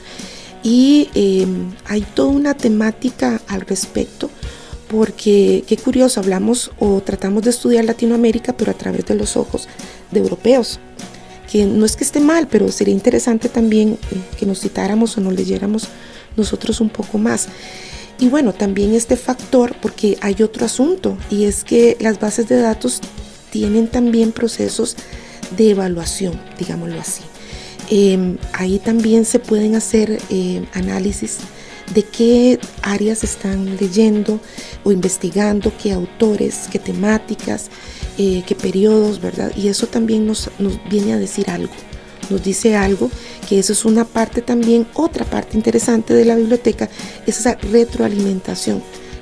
Y 0.64 1.10
em, 1.16 1.72
hay 1.86 2.02
toda 2.02 2.30
una 2.30 2.54
temática 2.54 3.42
al 3.48 3.62
respecto, 3.62 4.30
porque 4.90 5.64
qué 5.66 5.78
curioso, 5.78 6.20
hablamos 6.20 6.72
o 6.78 7.02
tratamos 7.02 7.44
de 7.44 7.52
estudiar 7.52 7.86
Latinoamérica, 7.86 8.54
pero 8.58 8.72
a 8.72 8.78
través 8.78 9.06
de 9.06 9.16
los 9.16 9.38
ojos 9.38 9.70
de 10.12 10.20
europeos, 10.20 10.80
que 11.50 11.66
no 11.66 11.86
es 11.86 11.96
que 11.96 12.04
esté 12.04 12.20
mal, 12.20 12.48
pero 12.52 12.70
sería 12.70 12.94
interesante 12.94 13.48
también 13.48 13.98
eh, 14.12 14.18
que 14.38 14.46
nos 14.46 14.60
citáramos 14.60 15.18
o 15.18 15.22
nos 15.22 15.34
leyéramos 15.34 15.88
nosotros 16.36 16.82
un 16.82 16.90
poco 16.90 17.18
más. 17.18 17.48
Y 18.20 18.28
bueno, 18.28 18.54
también 18.54 18.94
este 18.94 19.16
factor, 19.16 19.74
porque 19.82 20.18
hay 20.22 20.44
otro 20.44 20.66
asunto, 20.66 21.18
y 21.30 21.46
es 21.46 21.64
que 21.64 21.96
las 22.02 22.20
bases 22.20 22.50
de 22.50 22.58
datos 22.58 23.02
tienen 23.52 23.88
también 23.88 24.32
procesos 24.32 24.96
de 25.56 25.72
evaluación, 25.72 26.40
digámoslo 26.58 27.00
así. 27.00 27.22
Em, 27.90 28.38
ahí 28.54 28.80
también 28.80 29.26
se 29.26 29.40
pueden 29.40 29.76
hacer 29.76 30.20
em, 30.30 30.66
análisis 30.74 31.40
de 31.94 32.04
qué 32.04 32.58
áreas 32.82 33.24
están 33.24 33.78
leyendo 33.78 34.40
o 34.86 34.92
investigando, 34.94 35.74
qué 35.82 35.92
autores, 35.92 36.70
qué 36.72 36.80
temáticas, 36.80 37.70
eh, 38.18 38.44
qué 38.48 38.56
periodos, 38.56 39.20
¿verdad? 39.20 39.52
Y 39.58 39.68
eso 39.68 39.88
también 39.88 40.26
nos, 40.26 40.50
viene 40.90 41.14
a 41.14 41.18
decir 41.18 41.50
algo, 41.50 41.74
nos 42.30 42.42
dice 42.42 42.78
algo, 42.78 43.12
que 43.50 43.60
eso 43.60 43.74
es 43.74 43.84
una 43.84 44.06
parte 44.06 44.42
también, 44.42 44.88
otra 44.94 45.26
parte 45.26 45.58
interesante 45.58 46.14
de 46.14 46.24
la 46.24 46.36
biblioteca, 46.36 46.90
es 47.28 47.40
esa 47.40 47.56
retroalimentación 47.56 48.82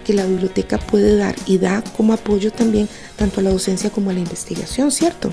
que 0.09 0.15
la 0.15 0.25
biblioteca 0.25 0.79
puede 0.79 1.17
dar 1.17 1.35
y 1.45 1.59
da 1.59 1.83
como 1.95 2.13
apoyo 2.13 2.51
también 2.51 2.89
tanto 3.15 3.41
a 3.41 3.43
la 3.43 3.51
docencia 3.51 3.91
como 3.91 4.09
a 4.09 4.13
la 4.13 4.19
investigación, 4.19 4.89
¿cierto? 4.89 5.29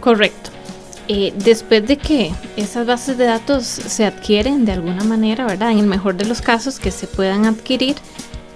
Correcto. 0.00 0.50
Eh, 1.08 1.32
después 1.42 1.86
de 1.88 1.96
que 1.96 2.30
esas 2.58 2.86
bases 2.86 3.16
de 3.16 3.24
datos 3.24 3.64
se 3.64 4.04
adquieren 4.04 4.66
de 4.66 4.72
alguna 4.72 5.02
manera, 5.02 5.46
¿verdad? 5.46 5.70
En 5.70 5.78
el 5.78 5.86
mejor 5.86 6.14
de 6.14 6.26
los 6.26 6.42
casos 6.42 6.78
que 6.78 6.90
se 6.90 7.06
puedan 7.06 7.46
adquirir, 7.46 7.96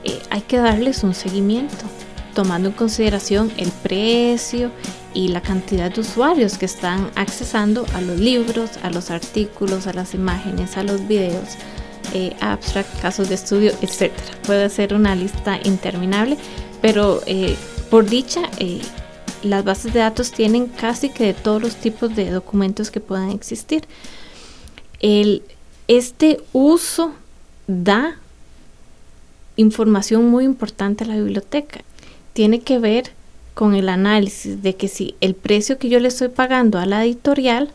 eh, 0.04 0.20
hay 0.28 0.42
que 0.42 0.58
darles 0.58 1.02
un 1.02 1.14
seguimiento, 1.14 1.86
tomando 2.34 2.68
en 2.68 2.74
consideración 2.74 3.50
el 3.56 3.70
precio 3.70 4.70
y 5.14 5.28
la 5.28 5.40
cantidad 5.40 5.90
de 5.90 6.02
usuarios 6.02 6.58
que 6.58 6.66
están 6.66 7.10
accesando 7.14 7.86
a 7.94 8.02
los 8.02 8.20
libros, 8.20 8.72
a 8.82 8.90
los 8.90 9.10
artículos, 9.10 9.86
a 9.86 9.94
las 9.94 10.12
imágenes, 10.12 10.76
a 10.76 10.82
los 10.82 11.08
videos, 11.08 11.56
eh, 12.16 12.36
abstract, 12.40 13.00
casos 13.00 13.28
de 13.28 13.34
estudio, 13.34 13.72
etc. 13.82 14.12
Puede 14.46 14.68
ser 14.70 14.94
una 14.94 15.14
lista 15.14 15.58
interminable, 15.64 16.36
pero 16.80 17.20
por 17.90 18.06
dicha, 18.08 18.42
las 19.42 19.64
bases 19.64 19.92
de 19.92 20.00
datos 20.00 20.32
tienen 20.32 20.66
casi 20.66 21.10
que 21.10 21.24
de 21.24 21.34
todos 21.34 21.62
los 21.62 21.76
tipos 21.76 22.14
de 22.16 22.30
documentos 22.30 22.90
que 22.90 23.00
puedan 23.00 23.30
existir. 23.30 23.84
El, 25.00 25.42
este 25.88 26.40
uso 26.52 27.12
da 27.66 28.16
información 29.56 30.28
muy 30.30 30.44
importante 30.44 31.04
a 31.04 31.06
la 31.06 31.16
biblioteca. 31.16 31.80
Tiene 32.32 32.60
que 32.60 32.78
ver 32.78 33.12
con 33.54 33.74
el 33.74 33.88
análisis 33.88 34.62
de 34.62 34.76
que 34.76 34.88
si 34.88 35.14
el 35.20 35.34
precio 35.34 35.78
que 35.78 35.88
yo 35.88 35.98
le 35.98 36.08
estoy 36.08 36.28
pagando 36.28 36.78
a 36.78 36.86
la 36.86 37.04
editorial 37.04 37.70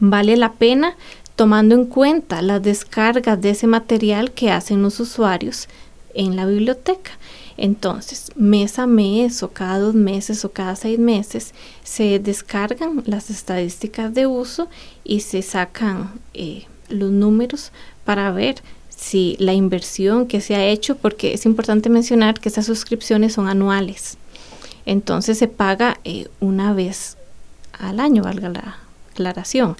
vale 0.00 0.36
la 0.36 0.52
pena 0.52 0.96
tomando 1.38 1.76
en 1.76 1.84
cuenta 1.84 2.42
las 2.42 2.60
descargas 2.64 3.40
de 3.40 3.50
ese 3.50 3.68
material 3.68 4.32
que 4.32 4.50
hacen 4.50 4.82
los 4.82 4.98
usuarios 4.98 5.68
en 6.12 6.34
la 6.34 6.46
biblioteca. 6.46 7.12
Entonces, 7.56 8.32
mes 8.34 8.80
a 8.80 8.88
mes 8.88 9.44
o 9.44 9.50
cada 9.50 9.78
dos 9.78 9.94
meses 9.94 10.44
o 10.44 10.50
cada 10.50 10.74
seis 10.74 10.98
meses 10.98 11.54
se 11.84 12.18
descargan 12.18 13.04
las 13.06 13.30
estadísticas 13.30 14.12
de 14.14 14.26
uso 14.26 14.66
y 15.04 15.20
se 15.20 15.42
sacan 15.42 16.10
eh, 16.34 16.64
los 16.88 17.12
números 17.12 17.70
para 18.04 18.32
ver 18.32 18.56
si 18.88 19.36
la 19.38 19.52
inversión 19.52 20.26
que 20.26 20.40
se 20.40 20.56
ha 20.56 20.66
hecho, 20.66 20.96
porque 20.96 21.34
es 21.34 21.46
importante 21.46 21.88
mencionar 21.88 22.40
que 22.40 22.48
esas 22.48 22.66
suscripciones 22.66 23.34
son 23.34 23.46
anuales. 23.46 24.18
Entonces 24.86 25.38
se 25.38 25.46
paga 25.46 26.00
eh, 26.02 26.26
una 26.40 26.72
vez 26.72 27.16
al 27.74 28.00
año, 28.00 28.24
valga 28.24 28.48
la 28.48 28.78
aclaración. 29.12 29.76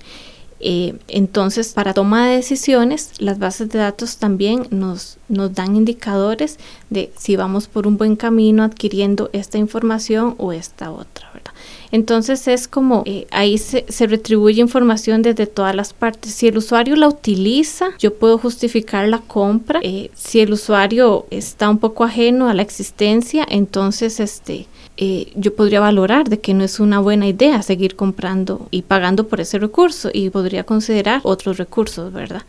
Eh, 0.60 0.94
entonces, 1.08 1.72
para 1.72 1.94
toma 1.94 2.28
de 2.28 2.36
decisiones, 2.36 3.12
las 3.18 3.38
bases 3.38 3.68
de 3.68 3.78
datos 3.78 4.16
también 4.16 4.66
nos, 4.70 5.18
nos 5.28 5.54
dan 5.54 5.76
indicadores 5.76 6.58
de 6.90 7.12
si 7.16 7.36
vamos 7.36 7.68
por 7.68 7.86
un 7.86 7.96
buen 7.96 8.16
camino 8.16 8.62
adquiriendo 8.62 9.30
esta 9.32 9.58
información 9.58 10.34
o 10.38 10.52
esta 10.52 10.90
otra, 10.90 11.30
¿verdad? 11.32 11.52
Entonces 11.90 12.46
es 12.48 12.68
como 12.68 13.02
eh, 13.06 13.26
ahí 13.30 13.56
se, 13.58 13.84
retribuye 14.06 14.60
información 14.60 15.22
desde 15.22 15.46
todas 15.46 15.74
las 15.74 15.92
partes. 15.92 16.32
Si 16.32 16.48
el 16.48 16.58
usuario 16.58 16.96
la 16.96 17.08
utiliza, 17.08 17.90
yo 17.98 18.14
puedo 18.14 18.38
justificar 18.38 19.08
la 19.08 19.20
compra. 19.20 19.80
Eh, 19.82 20.10
si 20.14 20.40
el 20.40 20.52
usuario 20.52 21.26
está 21.30 21.70
un 21.70 21.78
poco 21.78 22.04
ajeno 22.04 22.48
a 22.48 22.54
la 22.54 22.62
existencia, 22.62 23.46
entonces 23.48 24.20
este 24.20 24.66
eh, 25.00 25.30
yo 25.36 25.54
podría 25.54 25.78
valorar 25.78 26.28
de 26.28 26.40
que 26.40 26.54
no 26.54 26.64
es 26.64 26.80
una 26.80 26.98
buena 26.98 27.28
idea 27.28 27.62
seguir 27.62 27.94
comprando 27.94 28.66
y 28.72 28.82
pagando 28.82 29.28
por 29.28 29.40
ese 29.40 29.60
recurso 29.60 30.10
y 30.12 30.30
podría 30.30 30.64
considerar 30.64 31.20
otros 31.22 31.56
recursos, 31.56 32.12
¿verdad? 32.12 32.42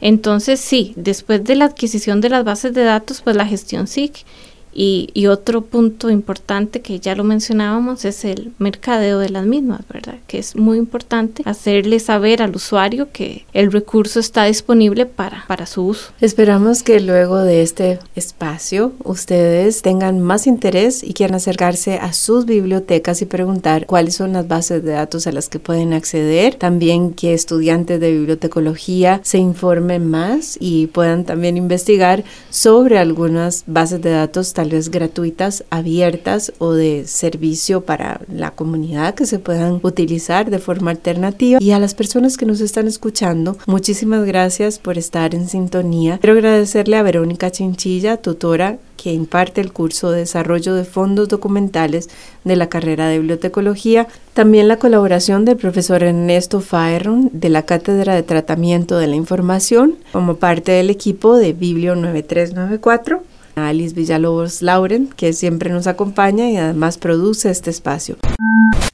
Entonces 0.00 0.58
sí, 0.58 0.94
después 0.96 1.44
de 1.44 1.54
la 1.54 1.66
adquisición 1.66 2.20
de 2.20 2.28
las 2.30 2.42
bases 2.42 2.74
de 2.74 2.82
datos, 2.82 3.20
pues 3.20 3.36
la 3.36 3.46
gestión 3.46 3.86
SIC 3.86 4.24
y, 4.74 5.26
otro 5.32 5.62
punto 5.62 6.10
importante 6.10 6.80
que 6.80 6.98
ya 6.98 7.14
lo 7.14 7.24
mencionábamos 7.24 8.04
es 8.04 8.24
el 8.24 8.52
mercadeo 8.58 9.18
de 9.18 9.30
las 9.30 9.46
mismas, 9.46 9.80
¿verdad? 9.88 10.16
Que 10.26 10.38
es 10.38 10.56
muy 10.56 10.76
importante 10.78 11.42
hacerle 11.46 12.00
saber 12.00 12.42
al 12.42 12.54
usuario 12.54 13.08
que 13.12 13.46
el 13.52 13.72
recurso 13.72 14.20
está 14.20 14.44
disponible 14.44 15.06
para, 15.06 15.44
para 15.46 15.64
su 15.64 15.86
uso. 15.86 16.10
Esperamos 16.20 16.82
que 16.82 17.00
luego 17.00 17.38
de 17.38 17.62
este 17.62 17.98
espacio 18.14 18.92
ustedes 19.04 19.80
tengan 19.80 20.20
más 20.20 20.46
interés 20.46 21.02
y 21.02 21.14
quieran 21.14 21.36
acercarse 21.36 21.94
a 21.94 22.12
sus 22.12 22.46
bibliotecas 22.46 23.22
y 23.22 23.26
preguntar 23.26 23.86
cuáles 23.86 24.16
son 24.16 24.32
las 24.32 24.48
bases 24.48 24.84
de 24.84 24.92
datos 24.92 25.26
a 25.26 25.32
las 25.32 25.48
que 25.48 25.58
pueden 25.58 25.92
acceder. 25.92 26.56
También 26.56 27.12
que 27.12 27.32
estudiantes 27.32 28.00
de 28.00 28.12
bibliotecología 28.12 29.20
se 29.22 29.38
informen 29.38 30.10
más 30.10 30.56
y 30.60 30.88
puedan 30.88 31.24
también 31.24 31.56
investigar 31.56 32.24
sobre 32.50 32.98
algunas 32.98 33.64
bases 33.66 34.02
de 34.02 34.10
datos 34.10 34.52
tal 34.62 34.70
vez 34.70 34.92
gratuitas, 34.92 35.64
abiertas 35.70 36.52
o 36.58 36.70
de 36.70 37.04
servicio 37.08 37.80
para 37.80 38.20
la 38.32 38.52
comunidad 38.52 39.16
que 39.16 39.26
se 39.26 39.40
puedan 39.40 39.80
utilizar 39.82 40.50
de 40.50 40.60
forma 40.60 40.92
alternativa. 40.92 41.58
Y 41.60 41.72
a 41.72 41.80
las 41.80 41.94
personas 41.94 42.36
que 42.36 42.46
nos 42.46 42.60
están 42.60 42.86
escuchando, 42.86 43.58
muchísimas 43.66 44.24
gracias 44.24 44.78
por 44.78 44.98
estar 44.98 45.34
en 45.34 45.48
sintonía. 45.48 46.18
Quiero 46.18 46.38
agradecerle 46.38 46.96
a 46.96 47.02
Verónica 47.02 47.50
Chinchilla, 47.50 48.18
tutora 48.18 48.78
que 48.96 49.12
imparte 49.12 49.60
el 49.60 49.72
curso 49.72 50.12
de 50.12 50.20
desarrollo 50.20 50.76
de 50.76 50.84
fondos 50.84 51.28
documentales 51.28 52.08
de 52.44 52.54
la 52.54 52.68
carrera 52.68 53.08
de 53.08 53.18
bibliotecología, 53.18 54.06
también 54.32 54.68
la 54.68 54.76
colaboración 54.76 55.44
del 55.44 55.56
profesor 55.56 56.04
Ernesto 56.04 56.60
Faerron 56.60 57.28
de 57.32 57.48
la 57.48 57.62
Cátedra 57.62 58.14
de 58.14 58.22
Tratamiento 58.22 58.96
de 58.98 59.08
la 59.08 59.16
Información 59.16 59.96
como 60.12 60.36
parte 60.36 60.70
del 60.70 60.88
equipo 60.88 61.36
de 61.36 61.52
Biblio 61.52 61.96
9394 61.96 63.24
a 63.56 63.68
Alice 63.68 63.94
Villalobos 63.94 64.62
Lauren, 64.62 65.08
que 65.16 65.32
siempre 65.32 65.70
nos 65.70 65.86
acompaña 65.86 66.50
y 66.50 66.56
además 66.56 66.98
produce 66.98 67.50
este 67.50 67.70
espacio. 67.70 68.16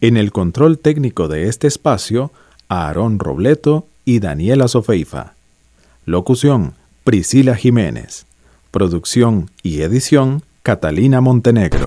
En 0.00 0.16
el 0.16 0.32
control 0.32 0.78
técnico 0.78 1.28
de 1.28 1.48
este 1.48 1.66
espacio, 1.66 2.30
Aarón 2.68 3.18
Robleto 3.18 3.86
y 4.04 4.20
Daniela 4.20 4.68
Sofeifa. 4.68 5.34
Locución, 6.06 6.74
Priscila 7.04 7.54
Jiménez. 7.54 8.26
Producción 8.70 9.50
y 9.62 9.80
edición, 9.80 10.42
Catalina 10.62 11.20
Montenegro. 11.20 11.86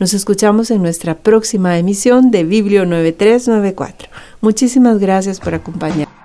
Nos 0.00 0.14
escuchamos 0.14 0.70
en 0.70 0.82
nuestra 0.82 1.18
próxima 1.18 1.78
emisión 1.78 2.30
de 2.30 2.44
Biblio 2.44 2.86
9394. 2.86 4.08
Muchísimas 4.40 4.98
gracias 4.98 5.40
por 5.40 5.54
acompañarnos. 5.54 6.17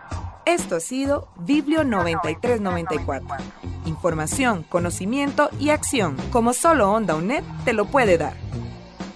Esto 0.45 0.75
ha 0.75 0.79
sido 0.82 1.29
Biblio 1.38 1.86
9394. 1.86 3.38
Información, 3.86 4.63
conocimiento 4.63 5.49
y 5.58 5.69
acción, 5.69 6.17
como 6.32 6.51
solo 6.51 6.91
Onda 6.91 7.15
UNED 7.15 7.43
te 7.63 7.71
lo 7.71 7.86
puede 7.86 8.17
dar. 8.17 8.34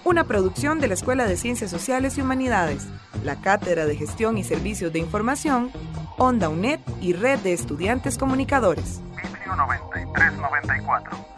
Una 0.04 0.24
producción 0.24 0.80
de 0.80 0.88
la 0.88 0.94
Escuela 0.94 1.26
de 1.26 1.36
Ciencias 1.36 1.70
Sociales 1.70 2.16
y 2.16 2.22
Humanidades, 2.22 2.86
la 3.24 3.42
Cátedra 3.42 3.84
de 3.84 3.94
Gestión 3.96 4.38
y 4.38 4.44
Servicios 4.44 4.90
de 4.90 5.00
Información, 5.00 5.70
Onda 6.16 6.48
UNED 6.48 6.80
y 7.02 7.12
Red 7.12 7.40
de 7.40 7.52
Estudiantes 7.52 8.16
Comunicadores. 8.16 9.02
Biblio 9.14 9.54
9394. 9.54 11.37